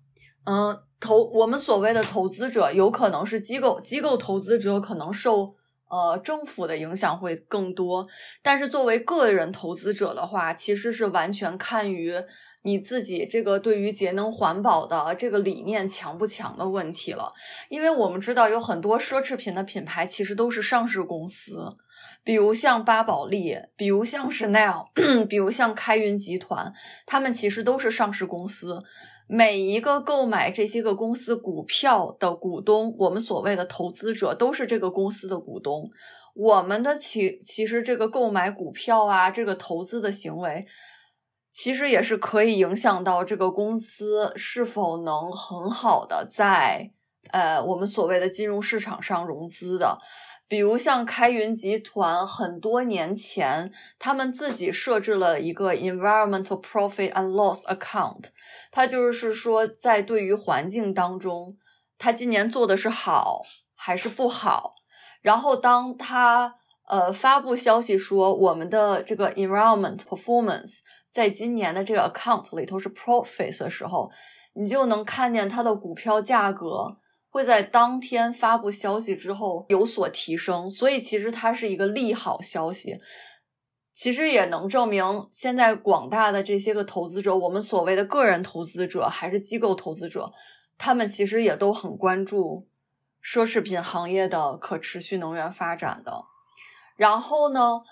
[0.45, 5.55] 嗯，投我们所谓的投资者，有可能是机构，机构投资者可能受
[5.91, 8.07] 呃政府的影响会更多，
[8.41, 12.15] 但是作为个人投资者的话，其实是完全看于。
[12.63, 17.33] 你自己这个对于节能环保的这个理念强不强的问题了，
[17.71, 21.79] 因为我们知道有很多奢侈品的品牌其实都是上市公司，
[22.23, 24.89] 比如像巴宝莉，比如像 Chanel，
[25.25, 26.71] 比如像开云集团，
[27.07, 28.79] 他们其实都是上市公司。
[29.33, 35.89] 每一个购买这些个公司股票的股东，我们所谓的投资者都是这个公司的股东。
[36.35, 40.67] 我们的其其实这个购买股票啊，这个投资的行为。
[41.53, 46.93] 其实也是可以影响到这个公司是否能很好的在
[47.31, 49.99] 呃我们所谓的金融市场上融资的，
[50.51, 58.25] 比如像开云集团很多年前，他们自己设置了一个 environmental profit and loss account，
[58.73, 61.57] 它就是说在对于环境当中，
[61.97, 63.43] 它今年做的是好
[63.77, 64.75] 还是不好，
[65.23, 66.57] 然后当他
[66.89, 70.81] 呃发布消息说我们的这个 environment performance。
[71.09, 74.11] 在今年的这个 account 里头是 profit 的时候，
[74.55, 76.99] 你就能看见它的股票价格
[77.31, 83.01] 会在当天发布消息之后有所提升，所以其实它是一个利好消息。
[83.93, 90.33] 其实也能证明，现在广大的这些个投资者，我们所谓的个人投资者还是机构投资者，
[90.77, 92.67] 他们其实也都很关注
[93.23, 96.25] 奢侈品行业的可持续能源发展的。
[96.97, 97.83] 然后呢，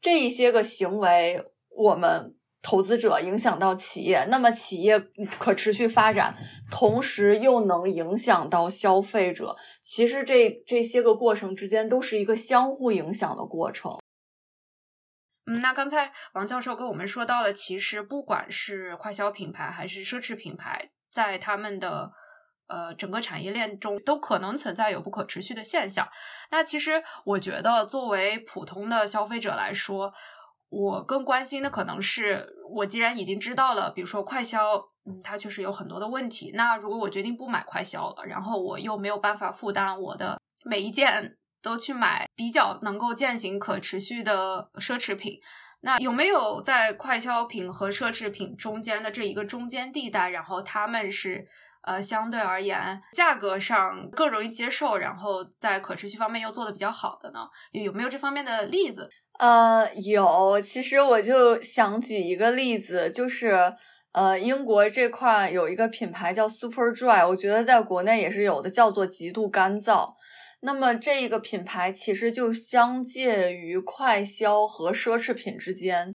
[0.00, 2.34] 这一些个行为，我们。
[2.62, 5.00] 投资者影响到企业，那么企业
[5.38, 6.36] 可持续发展，
[6.70, 9.56] 同时又能影响到消费者。
[9.80, 13.98] 其实这这些个过程之间都是一个相互影响的过程。
[15.46, 22.12] 嗯，那刚才王教授跟我们说到了，其实不管是快消品牌还是奢侈品牌，在他们的
[22.68, 26.06] 呃整个产业链中，都可能存在有不可持续的现象。
[26.50, 30.12] 那其实我觉得，作为普通的消费者来说，
[30.70, 36.52] 我更关心的可能是，我既然已经知道了，比如说快消，嗯，它确实有很多的问题。
[36.54, 45.40] 那如果我决定不买快消了，然后我又没有办法负担我的每一件都去买比较能够践行可持续的奢侈品，
[45.80, 50.30] 那有没有在快消品和奢侈品中间的这一个中间地带？
[50.30, 51.48] 然后他们是
[51.82, 57.40] 呃，相对而言价格上更容易接受，然后在可持续方面又做的比较好的呢？
[57.72, 59.10] 有没有这方面的例子？
[59.40, 63.74] 呃，有，其实我就想举一个例子，就是
[64.12, 70.12] 呃，英国这块有一个品牌叫 Super Dry，我觉得在国内也是有的，叫做极度干燥。
[70.60, 76.12] 那么这个品牌其实就相介于快消和奢侈品之间。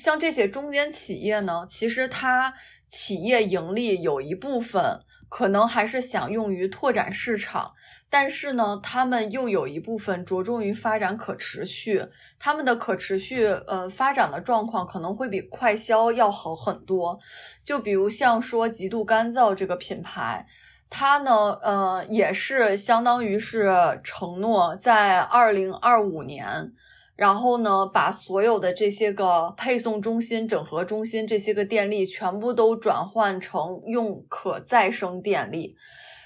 [0.00, 2.54] 像这些中间企业呢，其实它
[2.88, 5.00] 企业盈利有一部分
[5.34, 7.72] 可能还是想用于拓展市场，
[8.10, 12.04] 但是呢，他们又有一部分着重于发展可持续。
[12.38, 17.18] 他们的可持续呃发展的状况可能会比快消要好很多。
[17.64, 20.46] 就比如像说极度干燥这个品牌，
[20.90, 23.72] 它呢呃也是相当于是
[24.04, 26.74] 承诺在二零二五年。
[27.16, 35.76] 然后呢，把所有的这些个配送中心、整合中心这些个电力全部都转换成用可再生电力。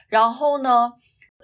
[0.08, 0.92] 然后呢，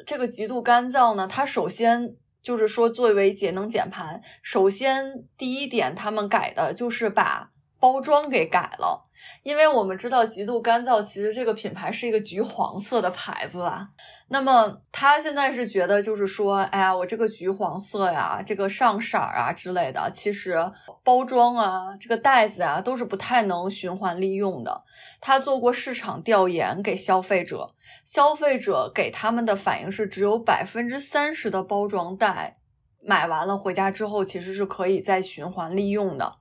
[0.06, 7.50] 这个极度干燥呢，它首先就是说作为节能减排，首先第一点，他们改的就是把。
[7.82, 9.08] 包装给改了，
[9.42, 13.88] 因为我们知道极度干燥，其实这个品牌是一个橘黄色的牌子啊。
[14.28, 20.56] 那么他现在是觉得，就是说，哎呀，我这个橘黄色呀，这个上色儿啊之类的，其实
[21.04, 24.82] 包装啊，这个袋子啊，都是不太能循环利用的。
[25.20, 32.56] 他做过市场调研给消费者，消费者给他们的反应是，只有百分之三十的包装袋
[33.04, 36.36] 买完了回家之后，其实是可以再循环利用的。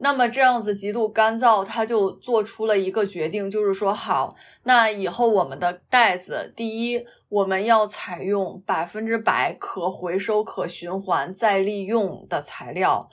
[0.00, 13.08] 那么这样子极度干燥，他就做出了一个决定，就是说好，那以后我们的袋子，第一，我们要采用百分之百可回收、可循环、再利用的材料；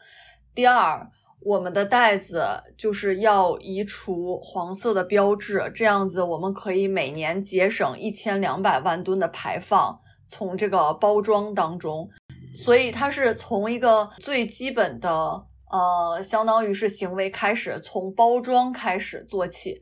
[0.53, 1.09] 第二，
[1.41, 2.45] 我们的袋子
[2.77, 12.07] 就是要移除黄色的标志，这样子我们可以每年节省一千两百万吨的排放，从这个包装当中。
[12.53, 15.47] 所以它是从一个最基本的。
[15.75, 19.81] 呃，相当于是行为开始从包装开始做起，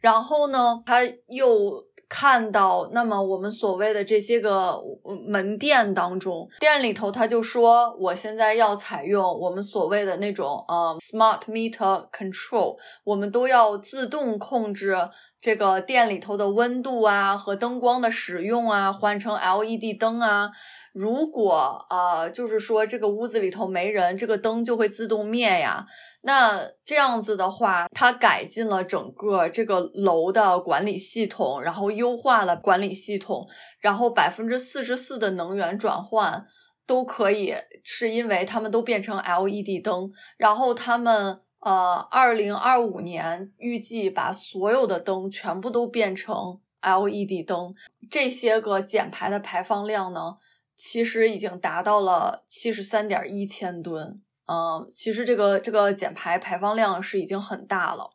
[0.00, 4.80] 然后呢，他又看到，那么我们所谓的这些个
[5.26, 14.96] 门店当中，店里头他就说，我现在要采用我们所谓的那种呃 smart meter control，我们都要自动控制
[15.40, 20.50] 这个店里头的温度啊和灯光的使用啊，换成 LED 灯啊。
[20.94, 25.84] 如果呃，就是说这个屋子里头没人，这个灯就会自动灭呀。
[26.22, 33.44] 那这样子的话，它改进了整个这个楼的管理系统，然后优化了管理系统，
[33.80, 36.46] 然后百分之四十四的能源转换
[36.86, 40.12] 都可以，是因为他们都变成 LED 灯。
[40.36, 47.74] 然后他们呃，二零二五年预计把所有的灯全部都变成 LED 灯，
[48.08, 50.36] 这些个减排的排放量呢？
[50.76, 58.10] 其实已经达到了七十三点一千吨，嗯，其实这个这个减排排放量是已经很大了。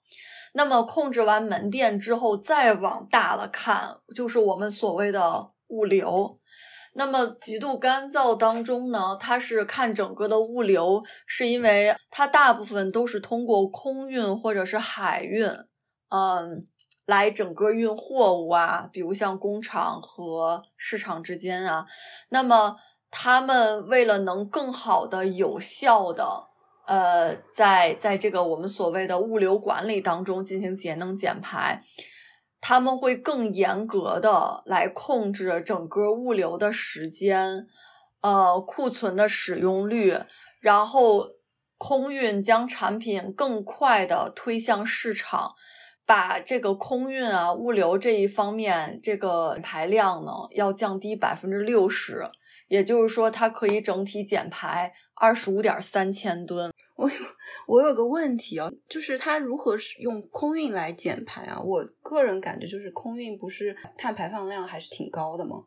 [0.53, 6.39] 那么控制完门店之后，再往大了看，就是我们所谓的物流。
[6.93, 15.47] 那么极度干燥当中呢，它是看整个的物流，是因为它大部分都是通过空运或者是海运，
[16.09, 16.67] 嗯。
[17.09, 21.87] 来整个运货物啊，比如像工厂和市场之间啊，
[22.29, 22.75] 那么
[23.09, 26.49] 他们为了能更好的、有效的，
[26.85, 31.81] 呃，在在这个我们所谓的物流管理当中进行节能减排，
[32.61, 37.65] 他们会更严格的来控制整个物流的时间，
[38.21, 40.19] 呃，库存的使用率，
[40.61, 41.29] 然后
[41.79, 45.55] 空运将产品更快的推向市场。
[46.09, 52.27] 把这个空运啊、物流这一方面这个排量呢，要降低百分之六十，
[52.67, 56.73] 也就是说，它可以整体减排二十五点三千吨。
[56.95, 57.15] 我有
[57.67, 61.61] 我有个问题啊，就是它如何用空运来减排啊？
[61.61, 65.65] 我个人感觉就是空运不是碳排放量还是挺高的吗？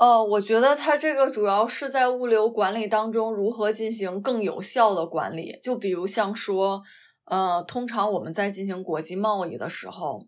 [0.00, 6.82] 呃，我觉得它这个主要是在物流管理当中如何进行更有效的管理，就比如像说。
[7.30, 10.26] 呃，通常我们在进行国际贸易的时候，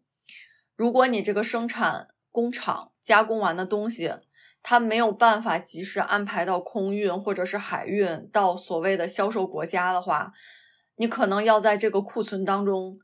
[0.76, 4.12] 如果你这个生产工厂加工完的东西，
[4.62, 10.32] 它没有办法及时安排到空运或者是海运到所谓的销售国家的话，
[10.96, 12.98] 你可能要在这个库存当中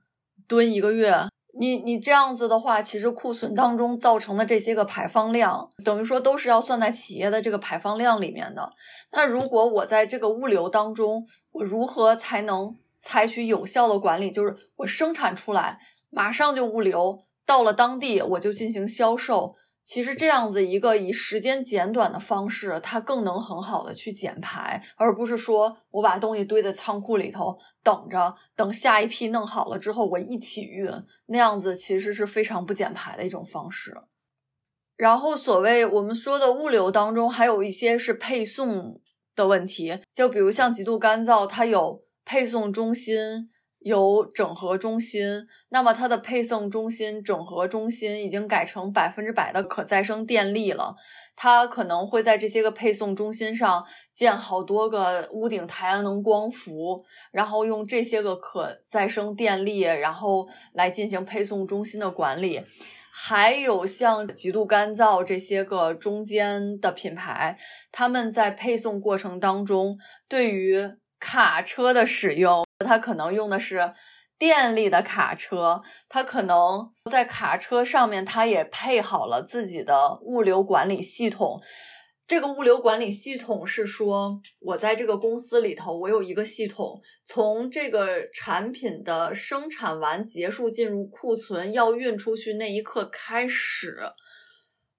[0.47, 1.15] 蹲一个月。
[1.59, 8.75] 你你这样子的话，其实库存当中造成的这些个排放量，等于说都是要算在企业的这个排放量里面的。
[9.13, 12.77] 那如果我在这个物流当中，我如何才能？
[13.07, 15.79] 采取有效的管理，就是我生产出来
[16.11, 19.55] 马上就物流，到了当地我就进行销售。
[19.85, 30.91] 其实这样子一个以时间简短的方式，它更能很好的去减排，而不是说我把东西堆在仓库里头等着，等下一批弄好了之后我一起运，
[31.27, 33.97] 那样子其实是非常不减排的一种方式。
[34.97, 39.01] 然后所谓我们说的物流当中，还有一些是配送
[39.37, 43.49] 的问题，就比如像极度干燥，它有配送中心。
[43.81, 50.97] 有整合中心，那么它的配送中心、整合中心已经改成百分之百的可再生电力了。
[51.37, 62.61] 它可能会在这些个配送中心上建好多个屋顶太阳能光伏，然后用这些个可再生电力，然后来进行配送中心的管理。
[63.13, 67.57] 还有像极度干燥这些个中间的品牌，
[67.93, 69.97] 他们在配送过程当中
[70.29, 72.65] 对于卡车的使用。
[72.85, 73.93] 它可能用的是
[74.39, 81.63] 电力的卡车，它可能在卡车上面，它也配好了自己的物流管理系统。
[82.27, 94.11] 这个物流管理系统是说，我在这个公司里头，我有一个系统，从这个产品的生产完结束进入库存要运出去那一刻开始。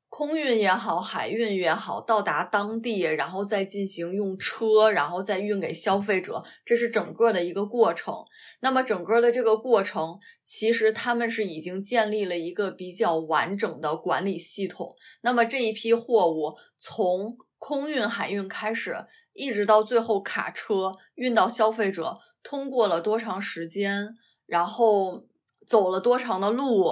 [0.09, 8.15] 空运也好，海运也好，到达当地，然后再进行用车，然后再运给消费者，这是整个的一个过程。
[8.61, 14.95] 那么整个的这个过程，其实他们是已经建立了一个比较完整的管理系统。
[15.21, 18.95] 那么这一批货物从空运、海运开始，
[19.33, 25.25] 一直到最后卡车运到消费者，通过了多长时间，然后
[25.67, 26.91] 走了多长的路，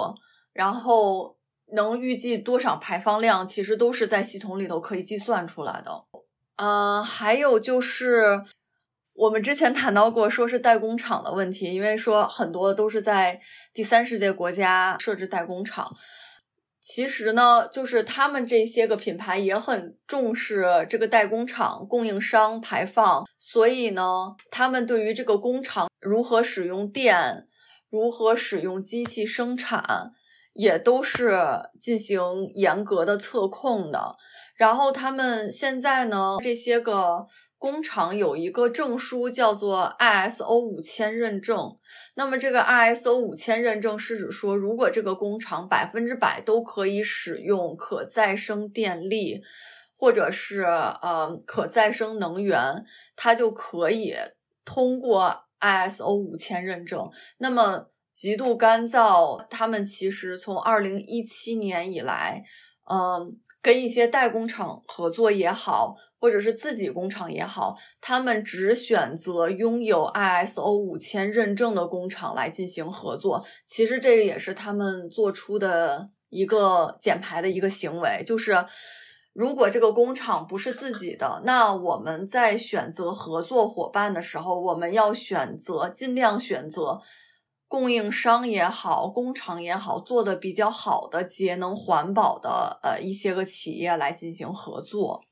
[0.52, 1.35] 然后。
[1.72, 6.04] 能预计多少排放量，其实都是在系统里头可以计算出来的。
[6.56, 8.40] 嗯，还有就是
[9.14, 13.40] 我们之前谈到过，说是代工厂的问题，因为说很多都是在
[13.74, 15.94] 第三世界国家设置代工厂。
[16.80, 27.48] 其实呢，就是他们这些个品牌也很重视这个代工厂供应商排放，所以呢，他们对于这个工厂如何使用电，
[27.90, 30.12] 如何使用机器生产。
[30.56, 31.38] 也都是
[31.80, 34.16] 进行严格的测控的，
[34.56, 37.26] 然后他们现在呢，这些个
[37.58, 41.76] 工厂有一个证书叫做 ISO 五千认证。
[42.14, 49.40] 那么这个 ISO 五千认证是指说，如果这个工厂百分之百都可以使用可再生电力，
[49.98, 52.84] 或者是呃可再生能源，
[53.14, 54.14] 它就可以
[54.64, 57.10] 通过 ISO 五千认证。
[57.38, 62.42] 那么极度干燥，他们其实从二零一七年以来，
[62.90, 73.44] 嗯，跟一些代工厂合作也好，或者是自己工厂也好，他们只选择拥有 ISO 五千认证的工厂来进行合作。
[73.66, 78.64] 其实这个也是他们做出的一个减排的一个行为，就是
[79.34, 87.02] 如果这个工厂不是自己的，那我们在选择合作伙伴的时候，我们要选择尽量选择。
[87.68, 95.24] 供应商也好，工厂也好，做的比较好的节能环保的呃一些个企业来进行合作。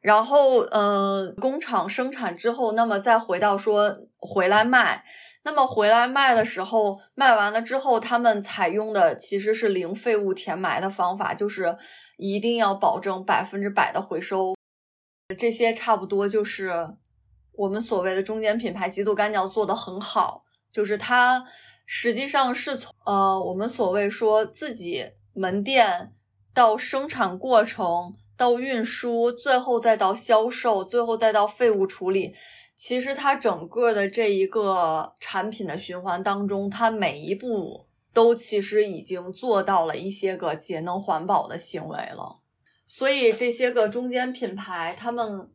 [0.00, 5.04] 然后，嗯，工厂生产之后，那么再回到说回来卖，
[5.42, 11.76] 那么回来卖的时候，卖完了之后，他们采用的其实是零废物填埋的方法，就是
[12.16, 14.54] 一定要保证百分之百的回收。
[15.36, 16.96] 这些差不多就是。
[17.58, 20.40] 我们所谓的中间品牌极度干燥做的很好，
[20.70, 21.44] 就是它
[21.84, 26.12] 实际上是从呃我们所谓说自己门店
[26.54, 32.32] 到生产过程到运输，最后再到销售，最后再到废物处理，
[32.76, 42.38] 其实它整个的这一个产品的循环当中，它每一步都其实已经做到了一些个节能环保的行为了，
[42.86, 45.50] 所以这些个中间品牌他们。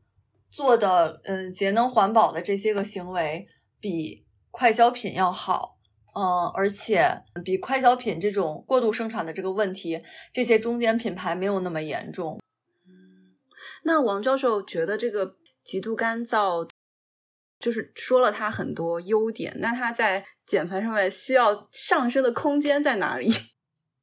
[0.54, 3.48] 做的嗯节能环保的这些个行为
[3.80, 5.80] 比快消品要好，
[6.14, 10.00] 嗯，而且比快消品这种过度生产的这个问题，
[10.32, 12.40] 这些中间品牌没有那么严重。
[13.82, 16.70] 那王教授觉得这个极度干燥，
[17.60, 23.34] 就是说了它很多优点，那它在减排上面需要上升的空间在哪里？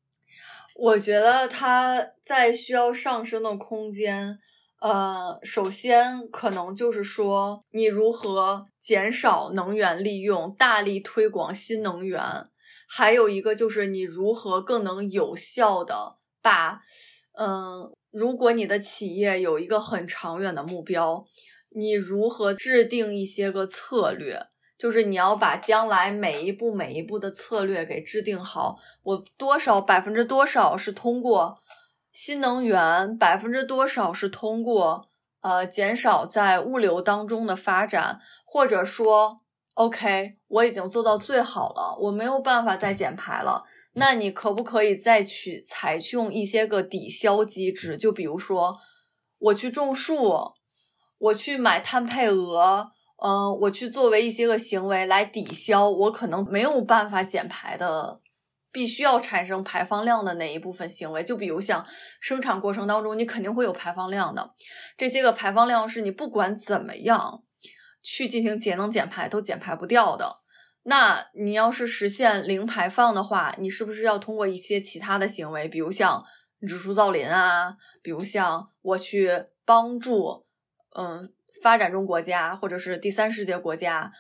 [0.75, 4.41] 我觉得它在需要上升的空间。
[4.81, 12.47] 呃，首先可能就是说，你如何减少能源利用，大力推广新能源；
[12.89, 16.81] 还有一个就是你如何更能有效的把，
[17.39, 21.27] 嗯，如果你的企业有一个很长远的目标，
[21.77, 24.41] 你如何制定一些个策略？
[24.79, 28.79] 就是你要把将来每一步每一步的策略给制定好。
[29.03, 31.59] 我多少百分之多少是通过
[32.13, 35.09] 新能源，百分之多少是通过
[35.41, 39.41] 呃减少在物流当中的发展，或者说
[39.75, 43.65] ，OK，我已经做到最好了，我没有办法再减排了。
[43.95, 47.97] 那你可不可以再去采用一些个抵消机制？
[47.97, 48.77] 就比如说，
[49.39, 50.53] 我去种树，
[51.19, 52.93] 我去买碳配额，
[53.23, 58.20] 嗯，我去作为一些个行为来抵消我可能没有办法减排的，
[58.73, 61.23] 必须要产生排放量的那一部分行为。
[61.23, 61.85] 就比如像
[62.21, 64.55] 生产过程当中，你肯定会有排放量的，
[64.97, 67.43] 这些个排放量是你不管怎么样
[68.03, 70.41] 去进行节能减排都减排不掉的。
[70.85, 76.25] 那你要是实现零排放的话，你是不是要通过一些其他的行为，比如像
[76.67, 79.31] 植树造林啊，比如像我去
[79.67, 80.47] 帮助，
[80.97, 81.31] 嗯，
[81.63, 84.11] 发展中国家或者是第三世界国家，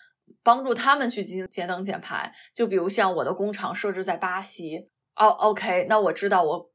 [0.43, 2.33] 帮助他们去进行节能减排。
[2.55, 4.81] 就比如像我的工厂设置在巴西，
[5.17, 6.71] 哦，OK，那我知道我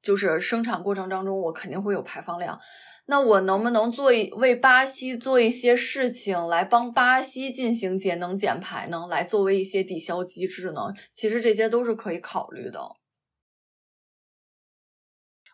[0.00, 2.60] 就是生产过程当中我肯定会有排放量。
[3.10, 9.06] 那我能不能做一为巴西做一些事情，来帮巴西进行节能减排呢？
[9.08, 10.92] 来作为一些抵消机制呢？
[11.14, 12.96] 其实这些都是可以考虑的。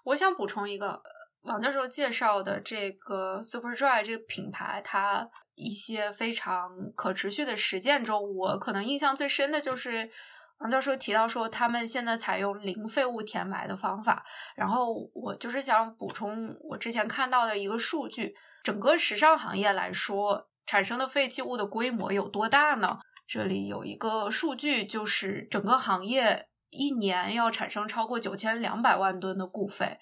[0.03, 1.01] 我想补充一个，
[1.43, 10.11] 王教授介绍的这个 Superdry 这个品牌，它一些非常可持续的实践中，我可能印象最深的就是。
[10.59, 14.25] 王教授提到说，他们现在采用零废物填埋的方法。
[14.55, 18.33] 然后我就是想补充我之前看到的一个数据：
[18.63, 22.99] 整个时尚行业来说，产生的废弃物的规模有多大呢？
[23.27, 29.99] 这里有一个数据，就是整个行业一年要产生超过九千两百万吨的固废，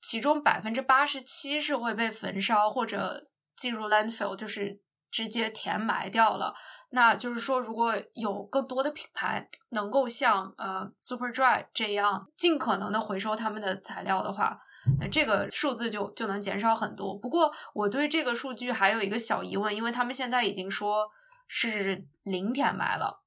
[0.00, 4.80] 其中百分之八十七是会被焚烧或者进入 landfill，就是
[5.10, 6.54] 直接填埋掉了。
[6.90, 14.60] 那就是说，如果有更多的品牌能够像呃 Superdry 这样尽可能的回收他们的材料的话，
[15.00, 17.14] 那这个数字就就能减少很多。
[17.18, 21.08] 不过，我对这个数据还有一个小疑问，因为他们现在已经说
[21.48, 23.22] 是零填埋了，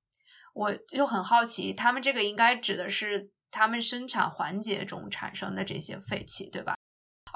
[0.53, 6.75] 我就很好奇，他们这个应该指的是他们生产环节中产生的这些废气，对吧？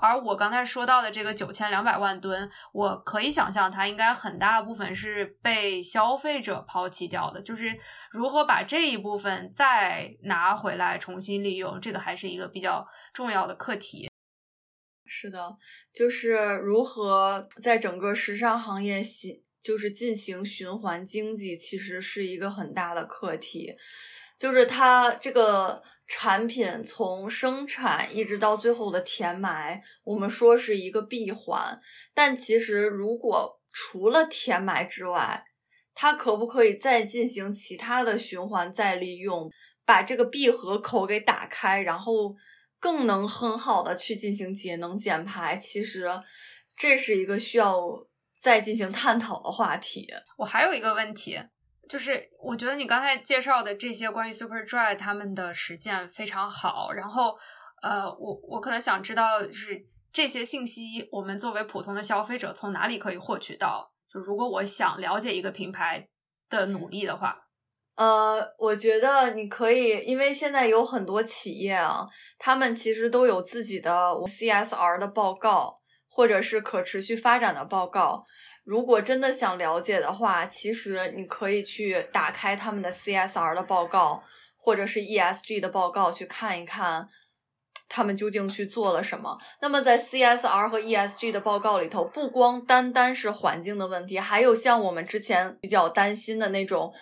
[0.04, 7.42] 而我刚才说到的这个九千两百万吨，我可以想象它应该很大部分是被消费者抛弃掉的。
[7.42, 7.74] 就是
[8.12, 14.12] 如何把这一部分再拿回来重新利用，这个还是一个比较重要的课题。
[15.06, 15.56] 是的，
[15.94, 23.74] 就是如何在整个时尚行业行，就是进行循环经济，其实是一个很大的课题。
[24.38, 25.82] 就是它这个
[26.16, 31.82] 产品从生产一直到最后的填埋，我们说是一个闭环。
[32.14, 35.44] 但其实，如果除了填埋之外，
[35.96, 39.52] 它可不可以再进行其他的循环再利用，
[39.86, 42.32] 把这个闭合口给打开，然后
[42.80, 45.58] 更能很好的去进行节能减排？
[45.58, 46.08] 其实，
[46.78, 47.82] 这是一个需要
[48.40, 50.08] 再进行探讨的话题。
[50.38, 51.40] 我还有一个问题。
[51.90, 57.38] 就是我觉得你刚才介绍的这些关于 Superdry 他们的实践非常好，然后
[57.82, 63.92] 呃，我我可能想知道是这些信息，我们作为普通的消费者从哪里可以获取到？
[64.10, 66.08] 就如果我想了解一个品牌
[66.50, 67.36] 的努力的话，
[67.96, 72.06] 呃，我觉得你可以，因为现在有很多企业啊，
[72.40, 75.76] 他们其实都有自己的 CSR 的报告，
[76.08, 78.24] 或者是可持续发展的报告。
[78.64, 84.24] 如果真的想了解的话，其实你可以去打开他们的 CSR 的报告，
[84.56, 87.10] 或者是 ESG 的报告去看一看，
[87.90, 89.38] 他们究竟去做了什么。
[89.62, 96.94] 那么在 CSR 和 ESG 的报告里头，不光单单是环境的问题，还有像我们之前比较担心的那种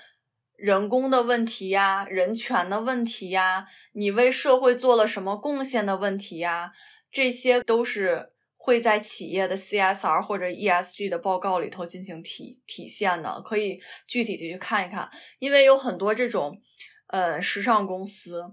[0.58, 6.72] 人工的问题呀、人权的问题呀、你为社会做了什么贡献的问题呀，
[7.12, 8.31] 这些都是。
[8.64, 15.10] 会在企业的 CSR 或者 ESG 的报告里头进行体体现的，可以具体的去看一看。
[15.40, 16.62] 因为有很多这种
[17.08, 18.46] 呃时尚公司，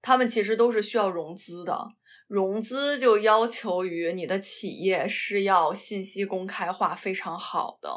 [0.00, 1.78] 他们其实都是需要融资的，
[2.26, 7.90] 融资就要求于你的企业是要信息公开化非常好的，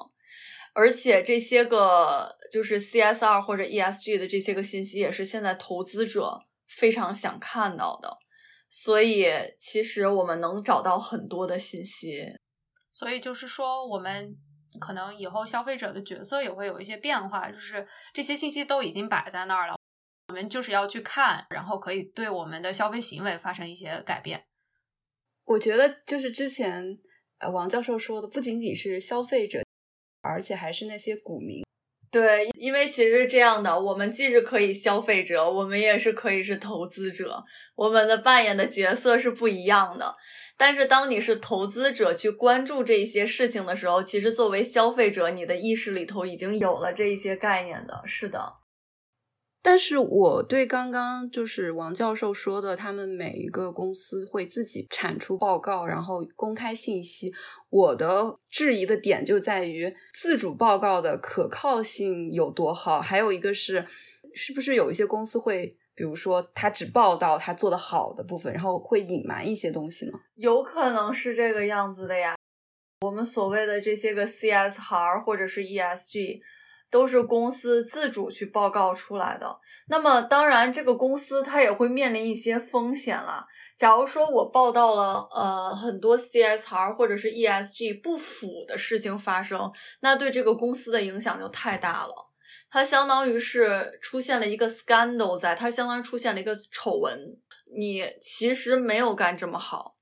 [0.73, 8.22] 而且这些个就是 CSR 或者 ESG 的这些个信息，也是现在投资者非常想看到的。
[8.75, 9.27] 所以，
[9.59, 12.25] 其实我们能找到很多的信息。
[12.91, 14.35] 所以就是说，我们
[14.79, 19.77] 可能以后消费者的角色也会有一些变化，就是这些信息都已经摆在那儿了，
[20.29, 24.43] 我们就是要去看，然后可以对我们的消费行为发生一些改变。
[25.45, 26.97] 我觉得就是之前
[27.37, 29.61] 呃王教授说的，不仅仅是消费者，
[30.21, 31.62] 而且还是那些股民。
[32.13, 37.41] 对，因为其实这样的，我们既是可以消费者，我们也是可以是投资者，
[37.73, 40.15] 我们的扮演的角色是不一样的。
[40.55, 48.03] 但是当你是投资者去关注这些事情的时候，其实作为消费者，你的意识里头已经有了这一些概念的。
[48.05, 48.62] 是的。
[49.65, 57.33] 但是我对刚刚就是王教授说的，他们每一个公司会自己产出报告，然后公开信息。
[57.69, 63.87] 我的质疑的点就在于自主报告的可靠性有多好，还有一个是，
[64.33, 70.11] 是不是有一些公司会，比如说他只报道他做的好的部分，然后会隐瞒一些东西呢？
[70.35, 72.35] 有可能是这个样子的呀。
[72.99, 76.41] 我们所谓的这些个 CSR 或者是 ESG。
[76.93, 79.59] 都是公司自主去报告出来的。
[79.89, 83.45] 那么，当然，这个公司它也会面临一些风险了。
[83.77, 89.69] 假如说我报道了呃很多 CSR 或者是 ESG 不符的事情发生，
[90.01, 92.13] 那对这个公司的影响就太大了。
[92.69, 97.37] 它相当于是出现了一个 scandal，在它相当于出现了一个丑闻。
[97.75, 99.95] 你其实没有干这么好，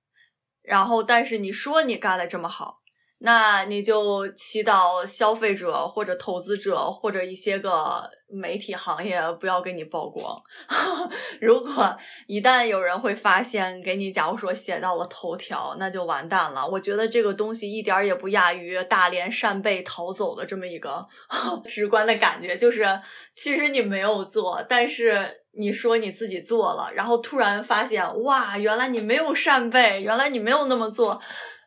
[0.62, 2.76] 然后但是你说你干的这么好。
[3.24, 10.42] 那你就祈祷消费者或者投资者或者一些个媒体行业不要给你曝光。
[11.40, 11.96] 如果
[12.26, 16.68] 一旦有人会发现，给你假如说写到了头条，那就完蛋了。
[16.68, 21.06] 我觉得这个东西一点也不亚于大连扇贝逃走的这么一个
[21.68, 23.00] 直观的感觉，就是
[23.36, 31.22] 其实你没有做，但是你说你自己做了，然后突然发现，哇，原来你没有扇贝，原来你没有那么做。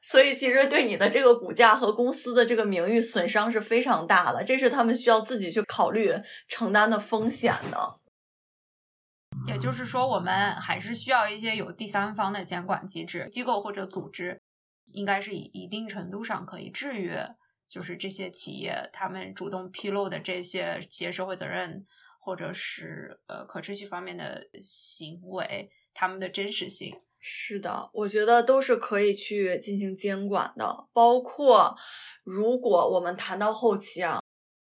[0.06, 6.12] 所以，其实对你的这个股价和公司的这个名誉损伤是非常大的，这是他们需要自己去考虑
[6.46, 8.00] 承担的风险的。
[9.48, 14.42] 也就是说，我们还是需要一些有第三方的监管机制、机构或者组织，
[14.92, 17.26] 应该是以一定程度上可以制约，
[17.66, 21.86] 就是这些企业他们主动披露的这些企业社会责任
[22.20, 26.94] 或者是呃可持续方面的行为，他们的真实性。
[27.26, 30.86] 是的，我觉得都是可以去进行监管的。
[30.92, 31.74] 包括
[32.22, 34.20] 如果我们谈到后期啊，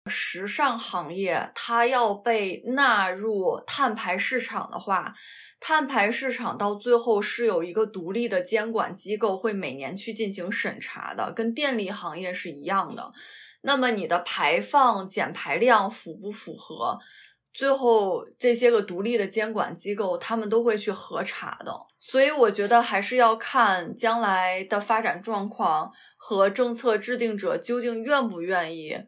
[0.08, 5.14] 时尚行业它要被纳入碳排市场的话，
[5.60, 13.12] 碳排市场到最后是有一个独立的监管机构会每年去进行审查的，跟电力行业是一样的。
[13.60, 16.98] 那么你的排放减排量符不符合？
[17.56, 21.74] 最后，这些个独立的监管机构，他们都会去核查的。
[21.98, 28.98] 所以，我觉得还是要看将来的发展状况和政策制定者究竟愿不愿意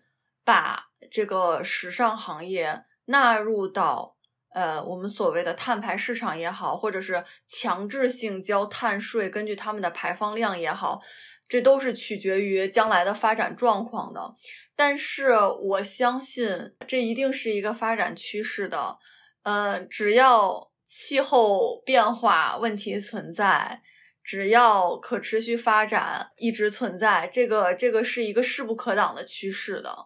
[0.47, 4.17] 把这个时尚行业纳入到
[4.55, 11.03] 呃我们所谓的碳排市场也好，或者是强制性交碳税，根据他们的排放量也好。
[11.49, 14.35] 这都是取决于将来的发展状况的，
[14.77, 18.99] 但是我相信这一定是一个发展趋势的。
[19.45, 23.81] 嗯，只要气候变化问题存在，
[24.23, 30.05] 只要可持续发展一直存在，这个这个是一个势不可挡的趋势的。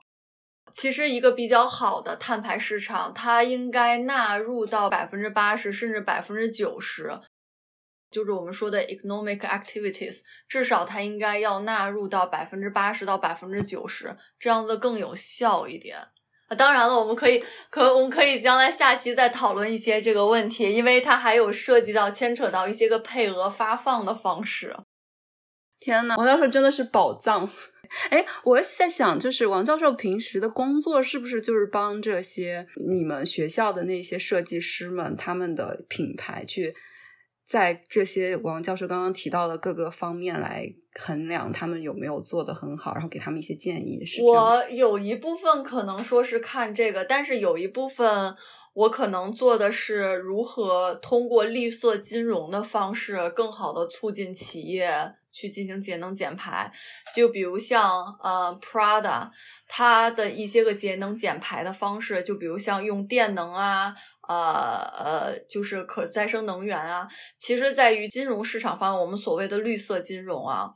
[0.72, 7.12] 其实，一个比较好的碳排市场，它应该纳入到百分之八十甚至百分之九十。
[8.12, 15.98] 就是我们说的 economic activities，至少它应该要纳入到百分之八十到百分之九十，这样子更有效一点。
[16.56, 24.76] 当然了，我们可以可我们可以将来下期再讨论一些这个问题，因为它还有涉及到牵扯到一些个配额发放的方式。
[25.80, 27.50] 天呐，王教授真的是宝藏！
[28.10, 36.74] 哎，我在想，就是王教授平时的工作是不是就是帮这些你们学校的那些设计师们他们的品牌去？
[37.52, 44.02] 在这些王教授刚刚提到的各个方面来衡量他们有没有做得很好，然后给他们一些建议。
[44.06, 48.34] 是我有一部分可能说是看这个，但是有一部分
[48.72, 56.70] 我可能做的是如何通过绿色金融的方式，更好的促进企业去进行节能减排。
[57.14, 59.30] 就比如像呃 Prada，
[59.66, 63.94] 它的一些个节能减排的方式，就比如像用电能啊。
[64.28, 67.06] 呃呃，就是可再生能源啊，
[67.38, 70.70] 其实在于金融市场方面，我们所谓的绿色金融啊，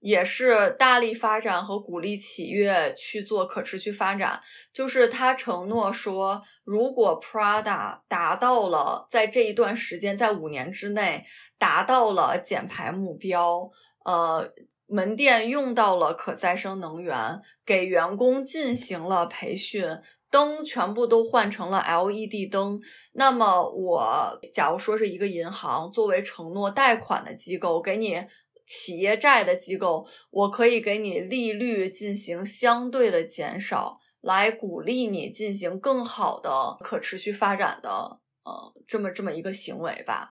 [0.00, 4.40] 也是大力发展和鼓励企业去做可持续发展。
[4.74, 11.24] 就是他承诺说，如果 Prada 达到了在这一段时间，在五年之内
[11.58, 13.62] 达到了减排目标，
[14.10, 14.52] 呃，
[14.86, 19.84] 门店用到了可再生能源，给员工进行了培训。
[20.30, 22.80] 灯全部都换成了 LED 灯，
[23.12, 28.24] 那么我假如说是一个银行，作为承诺贷款的机构，给你
[28.64, 40.32] 企业债的机构，我可以给你利率进行相对的减少，来鼓励你进行更好的可持续发展的呃这么这么一个行为吧。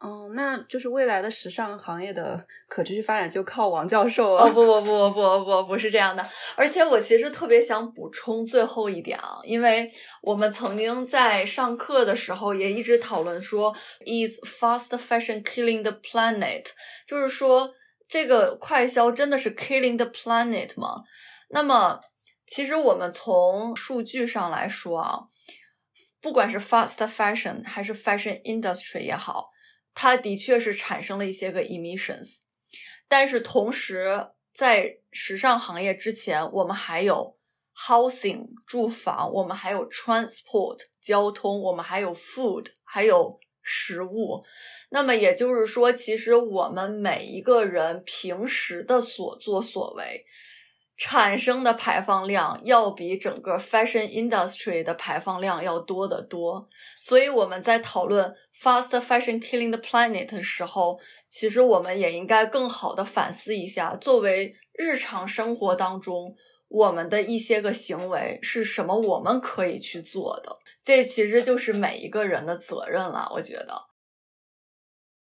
[0.00, 4.42] 哦，那就是未来的时尚行业的可持续发展就靠王教授了。
[4.42, 6.24] 哦不不不不不不不是这样的，
[6.54, 9.90] 而且我其实特别想补充最后一点啊，因为
[10.22, 13.74] 我们曾经在上课的时候也一直讨论说
[14.06, 16.66] ，is fast fashion killing the planet？
[17.04, 17.74] 就是说
[18.06, 21.02] 这个快销真的是 killing the planet 吗？
[21.50, 22.00] 那么
[22.46, 25.22] 其实我们从数据上来说啊，
[26.20, 29.50] 不管是 fast fashion 还是 fashion industry 也好。
[30.00, 32.42] 它的确是产生了一些个 emissions，
[33.08, 37.36] 但是同时在时尚行业之前，我们还有
[37.76, 44.44] housing 住房，我们还有 transport 交通，我们还有 food 还有食物。
[44.90, 50.24] 那么也就是说，其实我们每一个人平时的所作所为。
[51.00, 56.68] 产生的排放量要比整个 fashion industry 的排放量要多得多，
[56.98, 66.34] 所以我们在讨论 fast fashion killing the planet 的时候，其实我们也应该更好的反思一下，作为日常生活当中
[66.66, 73.30] 我们的一些个行为是什么，我们可以去做的，这其实就是每一个人的责任了。
[73.34, 73.86] 我觉得，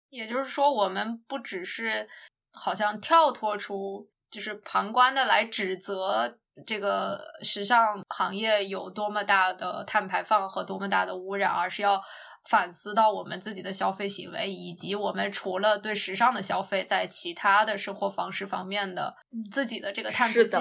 [0.09, 2.07] 也就是说，我们不只是
[2.53, 4.07] 好像跳脱出。
[4.35, 12.03] 就是旁观的来指责这个时尚行业有多么大的碳排放和多么大的污染，而是要
[12.49, 19.15] 反思到我们自己的消费行为，以及我们除了对时尚的消费，在其他的生活方式方面的
[19.49, 20.57] 自己的这个碳足迹。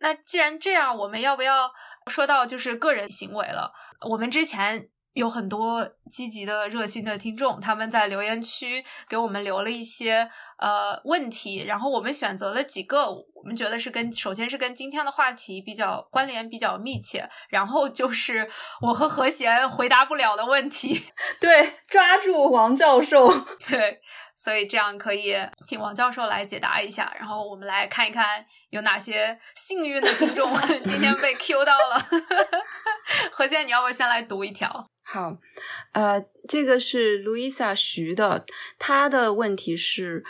[0.00, 1.70] 那既然这样，我们要不要
[2.10, 3.72] 说到就是个人行为了？
[4.10, 4.88] 我们之前。
[5.14, 18.50] 有很多积极的、热心的听众，他们在留言区给我们留了一些呃问题，然后我们选择了几个，我们觉得是跟首先是跟今天的话题比较关联、比较密切，然后就是
[18.82, 21.00] 我和何贤回答不了的问题。
[21.40, 23.28] 对，抓住王教授。
[23.70, 24.00] 对，
[24.36, 30.52] 所以这样可以请王教授来解答一下，然后我们来看一看有哪些幸运的听众
[30.84, 32.04] 今天被 Q 到了。
[33.30, 34.88] 何贤，你要不要先来读一条？
[35.06, 35.36] 好，
[35.92, 38.46] 呃，这个是 Luisa 徐的，
[38.78, 40.24] 他的问题是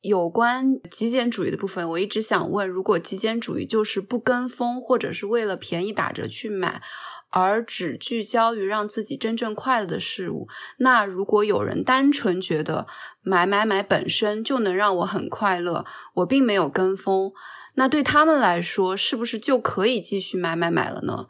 [0.00, 1.88] 有关极简主义的部分。
[1.90, 6.82] 我一直想问，如果极简主义就是不跟风，或者是为了便宜打折去买，
[7.30, 10.48] 而只聚焦于让自己真正快乐的事物，
[10.78, 12.88] 那如果有人单纯觉得
[13.22, 17.32] 买买买本身就能让我很快乐，我并没有跟风，
[17.74, 21.28] 那对他们来说，是不是就可以继续买买买了呢？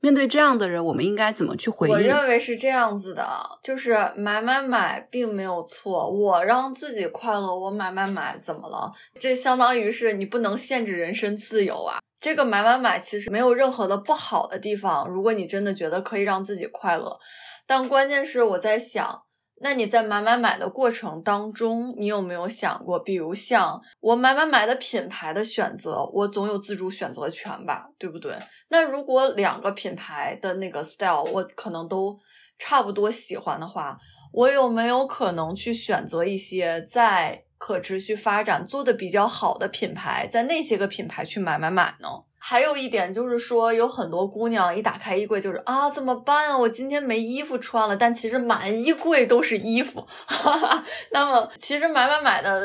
[0.00, 1.94] 面对这样的人，我们应该怎么去回应？
[1.94, 3.26] 我认为是这样子的，
[3.62, 6.08] 就是买买买并没有错。
[6.08, 8.92] 我让自己快乐，我买买买怎么了？
[9.18, 11.98] 这相当于是你不能限制人身自由啊。
[12.20, 15.08] 这个买买买其实没有任何的不好的地方。
[15.08, 17.18] 如果你真的觉得可以让自己快乐，
[17.66, 19.22] 但关键是我在想。
[19.60, 28.36] 那你在买买买的过程当中，你有没有想过，比如像我买买买的品牌的选择，我总有自主选择权吧，对不对？
[28.68, 32.18] 那如果两个品牌的那个 style 我可能都
[32.58, 33.98] 差不多喜欢的话，
[34.32, 42.08] 我有没有可能去选择一些在可持续发展做的比较好的品牌，在那些个品牌去买买买呢？
[42.38, 46.56] 还有一点就是说，有很多姑娘一打开衣柜就是啊，怎么办啊？
[46.56, 47.96] 我今天没衣服穿了。
[47.96, 50.06] 但其实满衣柜都是衣服。
[51.12, 52.62] 那么，其实买买买的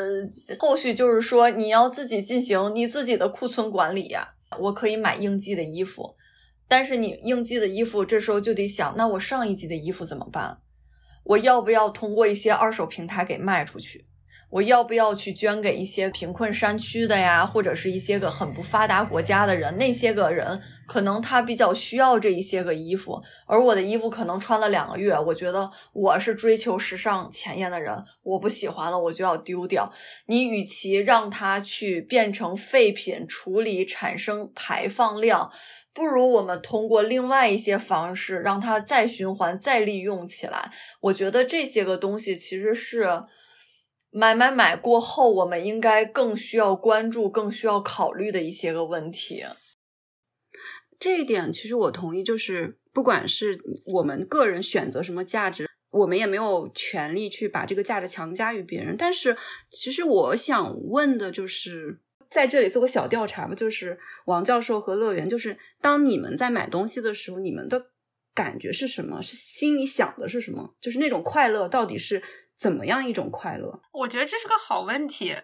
[0.58, 4.34] 后续就是说，你要自己进行你自己的库存管理呀。
[4.58, 6.14] 我可以买应季的衣服，
[6.68, 10.58] 但是你应季的衣服这时候就得想，那我上一季的衣服怎么办？
[11.24, 14.04] 我要不要通过一些二手平台给卖出去？
[14.54, 19.76] 我要不要去捐给一些贫困山区的呀，或者是一些个很不发达国家的人？
[19.78, 29.92] 那些个人可能他比较需要这一些个衣服，而我的衣服可能穿了两个月，我觉得我是追求时尚前沿的人，我不喜欢了，我就要丢掉。
[30.26, 35.50] 你与其让它去变成废品处理，产生排放量，
[35.92, 40.70] 不如我们通过另外一些方式让它再循环、再利用起来。
[41.00, 43.24] 我觉得这些个东西其实是。
[44.16, 49.42] 买买买过后，我们应该更需要关注、更需要考虑的一些个问题。
[51.00, 58.96] 这一点其实我同意，就是不管是我们个人选择什么价值，我们也没有权利去把这个价值强加于别人。
[58.96, 59.36] 但是，
[59.68, 61.98] 其实我想问的就是，
[62.30, 67.90] 在这里做个小调查吧，就是王教授和乐园，就是当你们在买东西的时候，你们的
[68.32, 69.20] 感觉是什么？
[69.20, 70.76] 是心里想的是什么？
[70.80, 72.22] 就是那种快乐到底是？
[72.64, 73.78] 怎么样一种快乐？
[73.92, 75.36] 我觉得这是个好问题。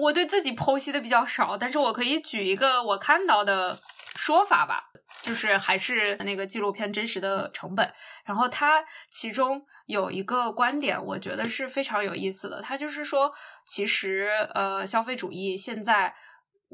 [0.00, 3.78] 我对自己剖析的比较少，但是我可以举一个我看到的
[4.16, 4.84] 说法吧，
[5.20, 7.92] 就是还是那个纪录片真实的成本。
[8.24, 12.62] 然后它其中有一个观点，我觉得是非常有意思的。
[12.62, 13.30] 它就是说，
[13.66, 16.14] 其实呃，消费主义现在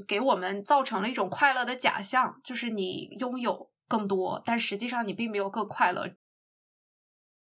[0.07, 6.07] 给我们造成了一种快乐的假象，就是你拥有更多，但实际上你并没有更快乐。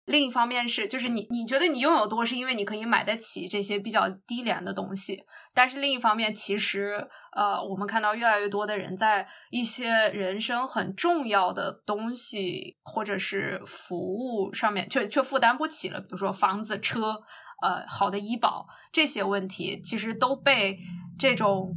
[0.06, 5.24] 另一方面是，就是你你觉得你拥有多，是因为你可以买得起这些比较低廉的东西。
[5.54, 16.00] 但是另一方面，其实呃，我们看到越来越多的人在一些人生很重要的东西或者是服务上面，却却负担不起了。
[16.00, 17.22] 比如说房子、车，
[17.62, 20.80] 呃，好的医保这些问题，其实都被
[21.20, 21.76] 这种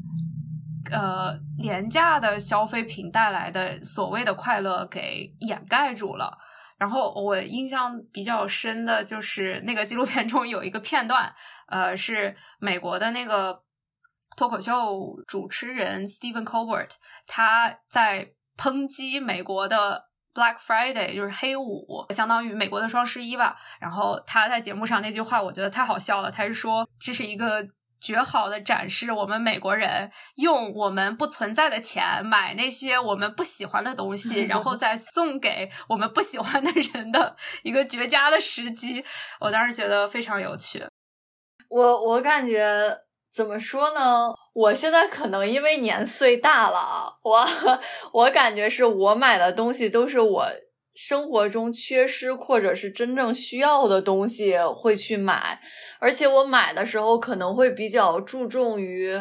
[0.91, 6.39] 呃廉价的消费品带来的所谓的快乐给掩盖住了。
[6.83, 11.33] 然后我印象比较深的就是那个纪录片中有一个片段，
[11.69, 13.63] 呃，是美国的那个
[14.37, 16.91] 脱口秀主持人 Stephen Colbert，
[17.25, 23.57] 他在抨击美国的 Black Friday，就是黑五，相当于美国的双十一吧。
[23.79, 26.33] 然后他在节目上那句话，我觉得太好笑了。
[26.33, 27.65] 他是说这是一个。
[28.03, 39.05] 绝好的展示我们美国人用我们不存在的钱买那些我们不喜欢的东西，然后再送给我们不喜欢的人的一个绝佳的时机。
[39.41, 40.85] 我当时觉得非常有趣。
[41.69, 42.99] 我我感觉
[43.33, 44.35] 怎么说呢？
[44.53, 47.49] 我现在可能因为年岁大了，我
[48.13, 50.47] 我感觉是我买的东西都是我。
[50.95, 55.61] 生活中缺失或者是真正需要的东西会去买，
[55.99, 59.21] 而且我买的时候可能会比较注重于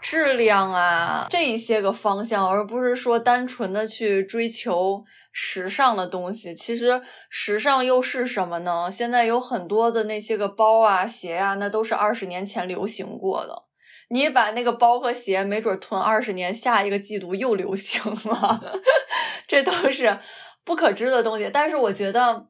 [0.00, 4.98] 质量啊这一些个方向，而不是说单纯的去追求
[5.32, 6.54] 时尚的东西。
[6.54, 8.88] 其实时尚又是什么呢？
[8.90, 13.64] 现在有很多的那些个包啊、鞋啊，那都是二十年前流行过的。
[14.12, 18.60] 你把那个包和鞋没准囤二十年，下一个季度又流行了，
[19.46, 20.18] 这都是。
[20.70, 22.46] 不可知的东西，但是我觉得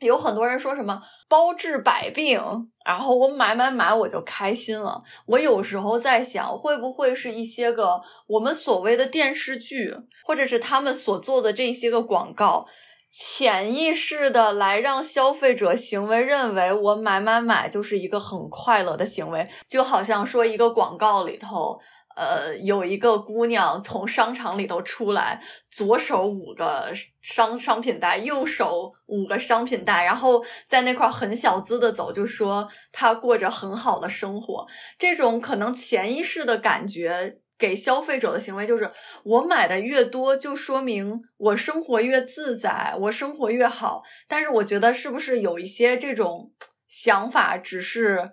[0.00, 2.38] 有很多人说什么包治百病，
[2.84, 5.02] 然后我买买买我就开心了。
[5.24, 12.66] 我有时候在想，会不会是一些个我们所谓的电视剧，或者是他们所做的这些个广告，
[13.10, 21.80] 潜意识的来让消费者行为认为我买买买就是一个很快乐的行为，就好像说一个广告里头。
[22.20, 26.92] 呃，有一个姑娘从商场里头出来，左手五个
[27.22, 34.66] 商商品袋，右手五个商品袋，然后在那块很小资的走，就说她过着很好的生活。
[34.98, 38.90] 这种可能潜意识的感觉给消费者的行为就是，
[39.22, 44.02] 我买的越多，就说明我生活越自在，我生活越好。
[44.28, 46.52] 但是我觉得是不是有一些这种
[46.86, 48.32] 想法，只是。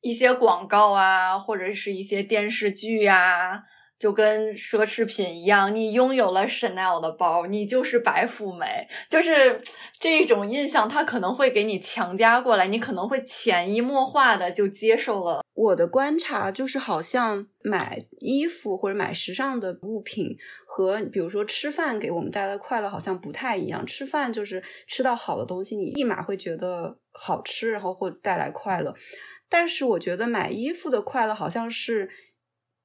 [0.00, 3.64] 一些广告啊，或者是一些电视剧呀，
[3.98, 9.60] 就跟奢侈品一样，你拥有了 Chanel 的包，你就是白富美，就是
[9.98, 15.42] 这种印象，它可能会给你强加过来，你可能会潜移默化的就接受了。
[15.54, 23.84] 我的观察就是，好像买衣服或者买时尚的物品和比如说吃饭给我们带来的快乐好像不太一样。
[23.84, 28.94] 吃饭就是吃到好的东西，你立马会觉得好吃，然后会带来快乐。
[29.48, 32.10] 但是我觉得买衣服的快乐好像是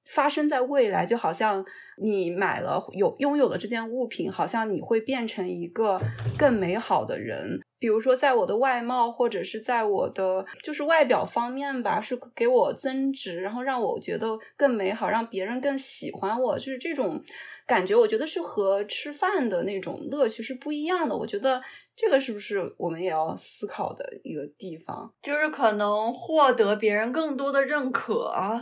[0.05, 1.66] 发生在未来，就好像
[2.01, 6.01] 你买了有拥有了这件物品，好像你会变成一个
[6.38, 7.59] 更美好的人。
[7.80, 17.22] 比如说，在我的外貌或者是在我的就是外表方面吧，是给我增值，然后让我觉得更美好，让别人更喜欢我，就是这种
[17.68, 17.93] 感觉。
[17.93, 21.18] 我觉得是和吃饭的那种乐趣是不一样的。
[21.18, 21.61] 我觉得。
[21.96, 25.14] 这个是不是我们也要思考的一个地方？
[25.22, 28.62] 就是可能获得别人更多的认可。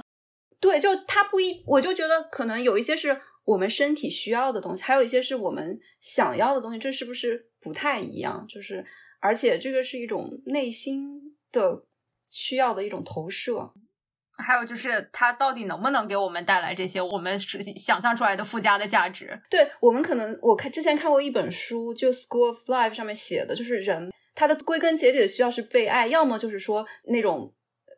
[0.59, 8.45] 对，就他不一，我就觉得可能有一些是我们身体需要的东西，还有一些是我们想要的东西，这是不是不太一样？
[8.47, 8.85] 就是，
[9.19, 11.85] 而且这个是一种内心的
[12.27, 13.73] 需要的一种投射。
[14.37, 17.37] 还有就是，它到底能不能给我们带来这些我们
[17.75, 19.39] 想象出来的附加的价值？
[19.49, 27.53] 对我们可能，我看之前看过一本书，就《School of Life》上面写的，就是人他的归根结底的需要是被爱，要么就是说那种。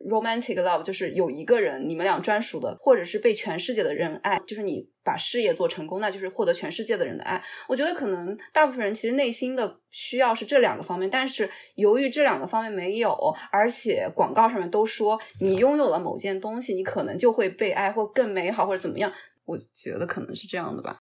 [0.10, 7.44] Romantic love 就是有一个人你们俩专属的，或者是被全世界的人爱，就是你把事业做成功，那就是获得全世界的人的爱。
[7.68, 13.14] 我觉得可能大部分人其实内心的需要是这两个方面，但是由于这两个方面没有，
[13.52, 19.12] 而且广告上面都说你拥有了某件东西，你可能就会被爱或更美好或者怎么样。
[19.46, 21.00] 我觉得可能是这样的吧。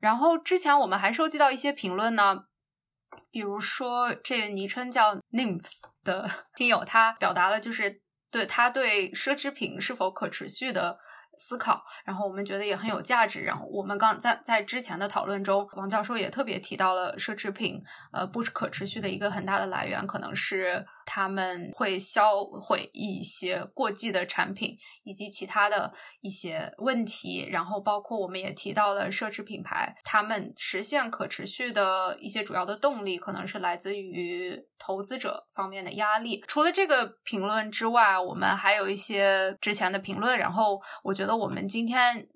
[0.00, 2.44] 然后之前我们还收集到一些评论呢。
[3.30, 8.01] 比如说，这个昵称叫 nymphs 的 听友，他表达了就是
[8.32, 10.98] 对他对奢侈品是否可持续的。
[11.38, 13.40] 思考，然后我们觉得也很有价值。
[13.40, 27.48] 然后我们刚在在之前的讨论中，王教授也特别提到了奢侈品，呃，不可持续的一个很大的来源，可能是他们会销毁一些过季的产品，以及其他的一些问题。
[27.50, 36.42] 然后包括我们也提到了奢侈品牌，他们实现可持续的一些主要的动力，可能是来自于投资者方面的压力。
[36.46, 40.38] 除了这个评论之外，我们还有一些之前的评论。
[40.38, 42.26] 然后我觉得我们今天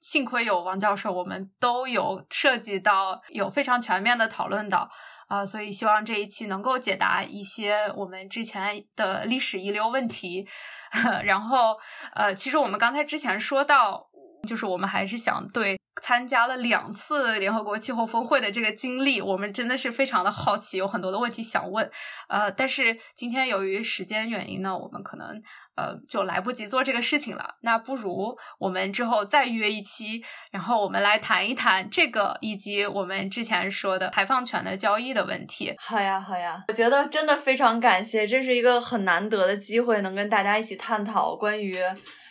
[0.00, 4.90] 幸亏有王教授，我们都有涉及到，有非常全面的讨论到
[5.28, 10.46] 啊，所以希望这一期能够解答一些我们之前的历史遗留问题。
[11.24, 11.76] 然后
[12.14, 14.06] 呃，其实我们刚才之前说到，
[14.46, 21.90] 就是我们还是想对参加了两次联合国气候峰会的这个经历，我们真的是非常的好奇，有很多的问题想问。
[22.28, 25.42] 呃，但是今天由于时间原因呢，我们可能。
[25.76, 27.56] 呃，就来不及做这个事情了。
[27.62, 30.22] 那不如我们之后再约一期，
[30.52, 35.74] 然后我们来谈一谈这个，以及我们之前说的排放权的交易的问题。
[35.78, 41.76] 好呀，好呀，我觉得真的非常感谢，这是一个很难得的机会，能跟大家一起探讨关于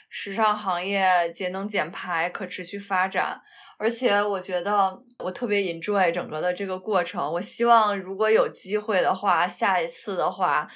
[0.10, 3.42] 时尚行业节能减排、可持续发展。
[3.78, 7.34] 而且我觉得我特别 enjoy 整个的这个过程。
[7.34, 10.70] 我希望如果有机会的话，下一次的话。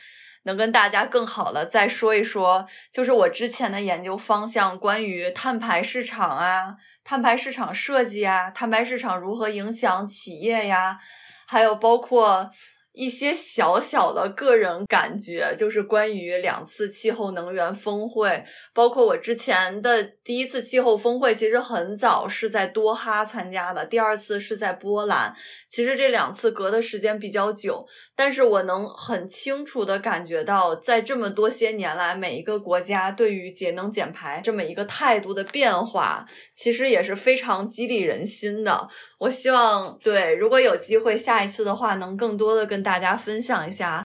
[0.47, 10.97] 能跟大家更好的再说一说，就是我之前的研究方向，关于碳排市场啊，碳排市场设计啊，碳排市场如何影响企业呀，
[11.45, 12.49] 还有包括。
[12.97, 18.41] 一些小小的个人感觉，就是关于两次气候能源峰会，
[18.73, 25.31] 包括我之前的第一次气候峰会，其实很早是在多哈参加的，第二次是在波兰。
[25.69, 27.85] 其实这两次隔的时间比较久，
[28.15, 38.87] 但是我能很清楚的感觉到，在这么多些年来，每一个国家对于节能减排这么一个态度的变化，其实也是非常激励人心的。
[39.19, 42.86] 我希望，对，如果有机会，下一次的话，能更多的跟。
[42.87, 44.01] 大家分享一下，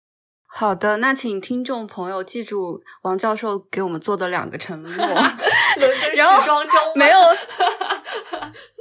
[0.47, 4.89] 好的，那请听众朋友记住王教授给我们做的两个承诺
[6.15, 7.19] 然后时装周没有，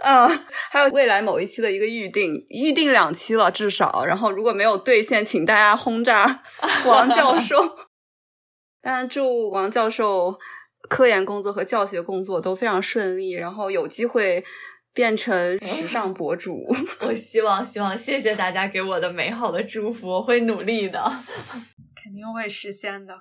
[0.05, 6.45] 嗯，还有未来某一期的一个预定，预定两期了至少，然后如果没有兑现，请大家轰炸
[6.87, 7.57] 王教授。
[8.81, 10.39] 当然，祝王教授
[10.89, 14.45] 科研工作和教学工作都非常顺利，然后有机会。
[14.99, 16.67] 变成 时尚博主，
[17.07, 21.01] 我希望，希望，谢谢大家给我的美好的祝福，我会努力的，
[21.95, 23.15] 肯定会实现的。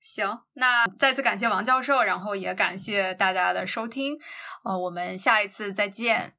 [0.00, 4.14] 行，那再次感谢王教授，然后也感谢大家的收听，
[4.64, 6.32] 呃，我们下一次再见，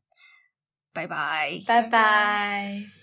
[0.92, 3.03] 拜拜，拜拜。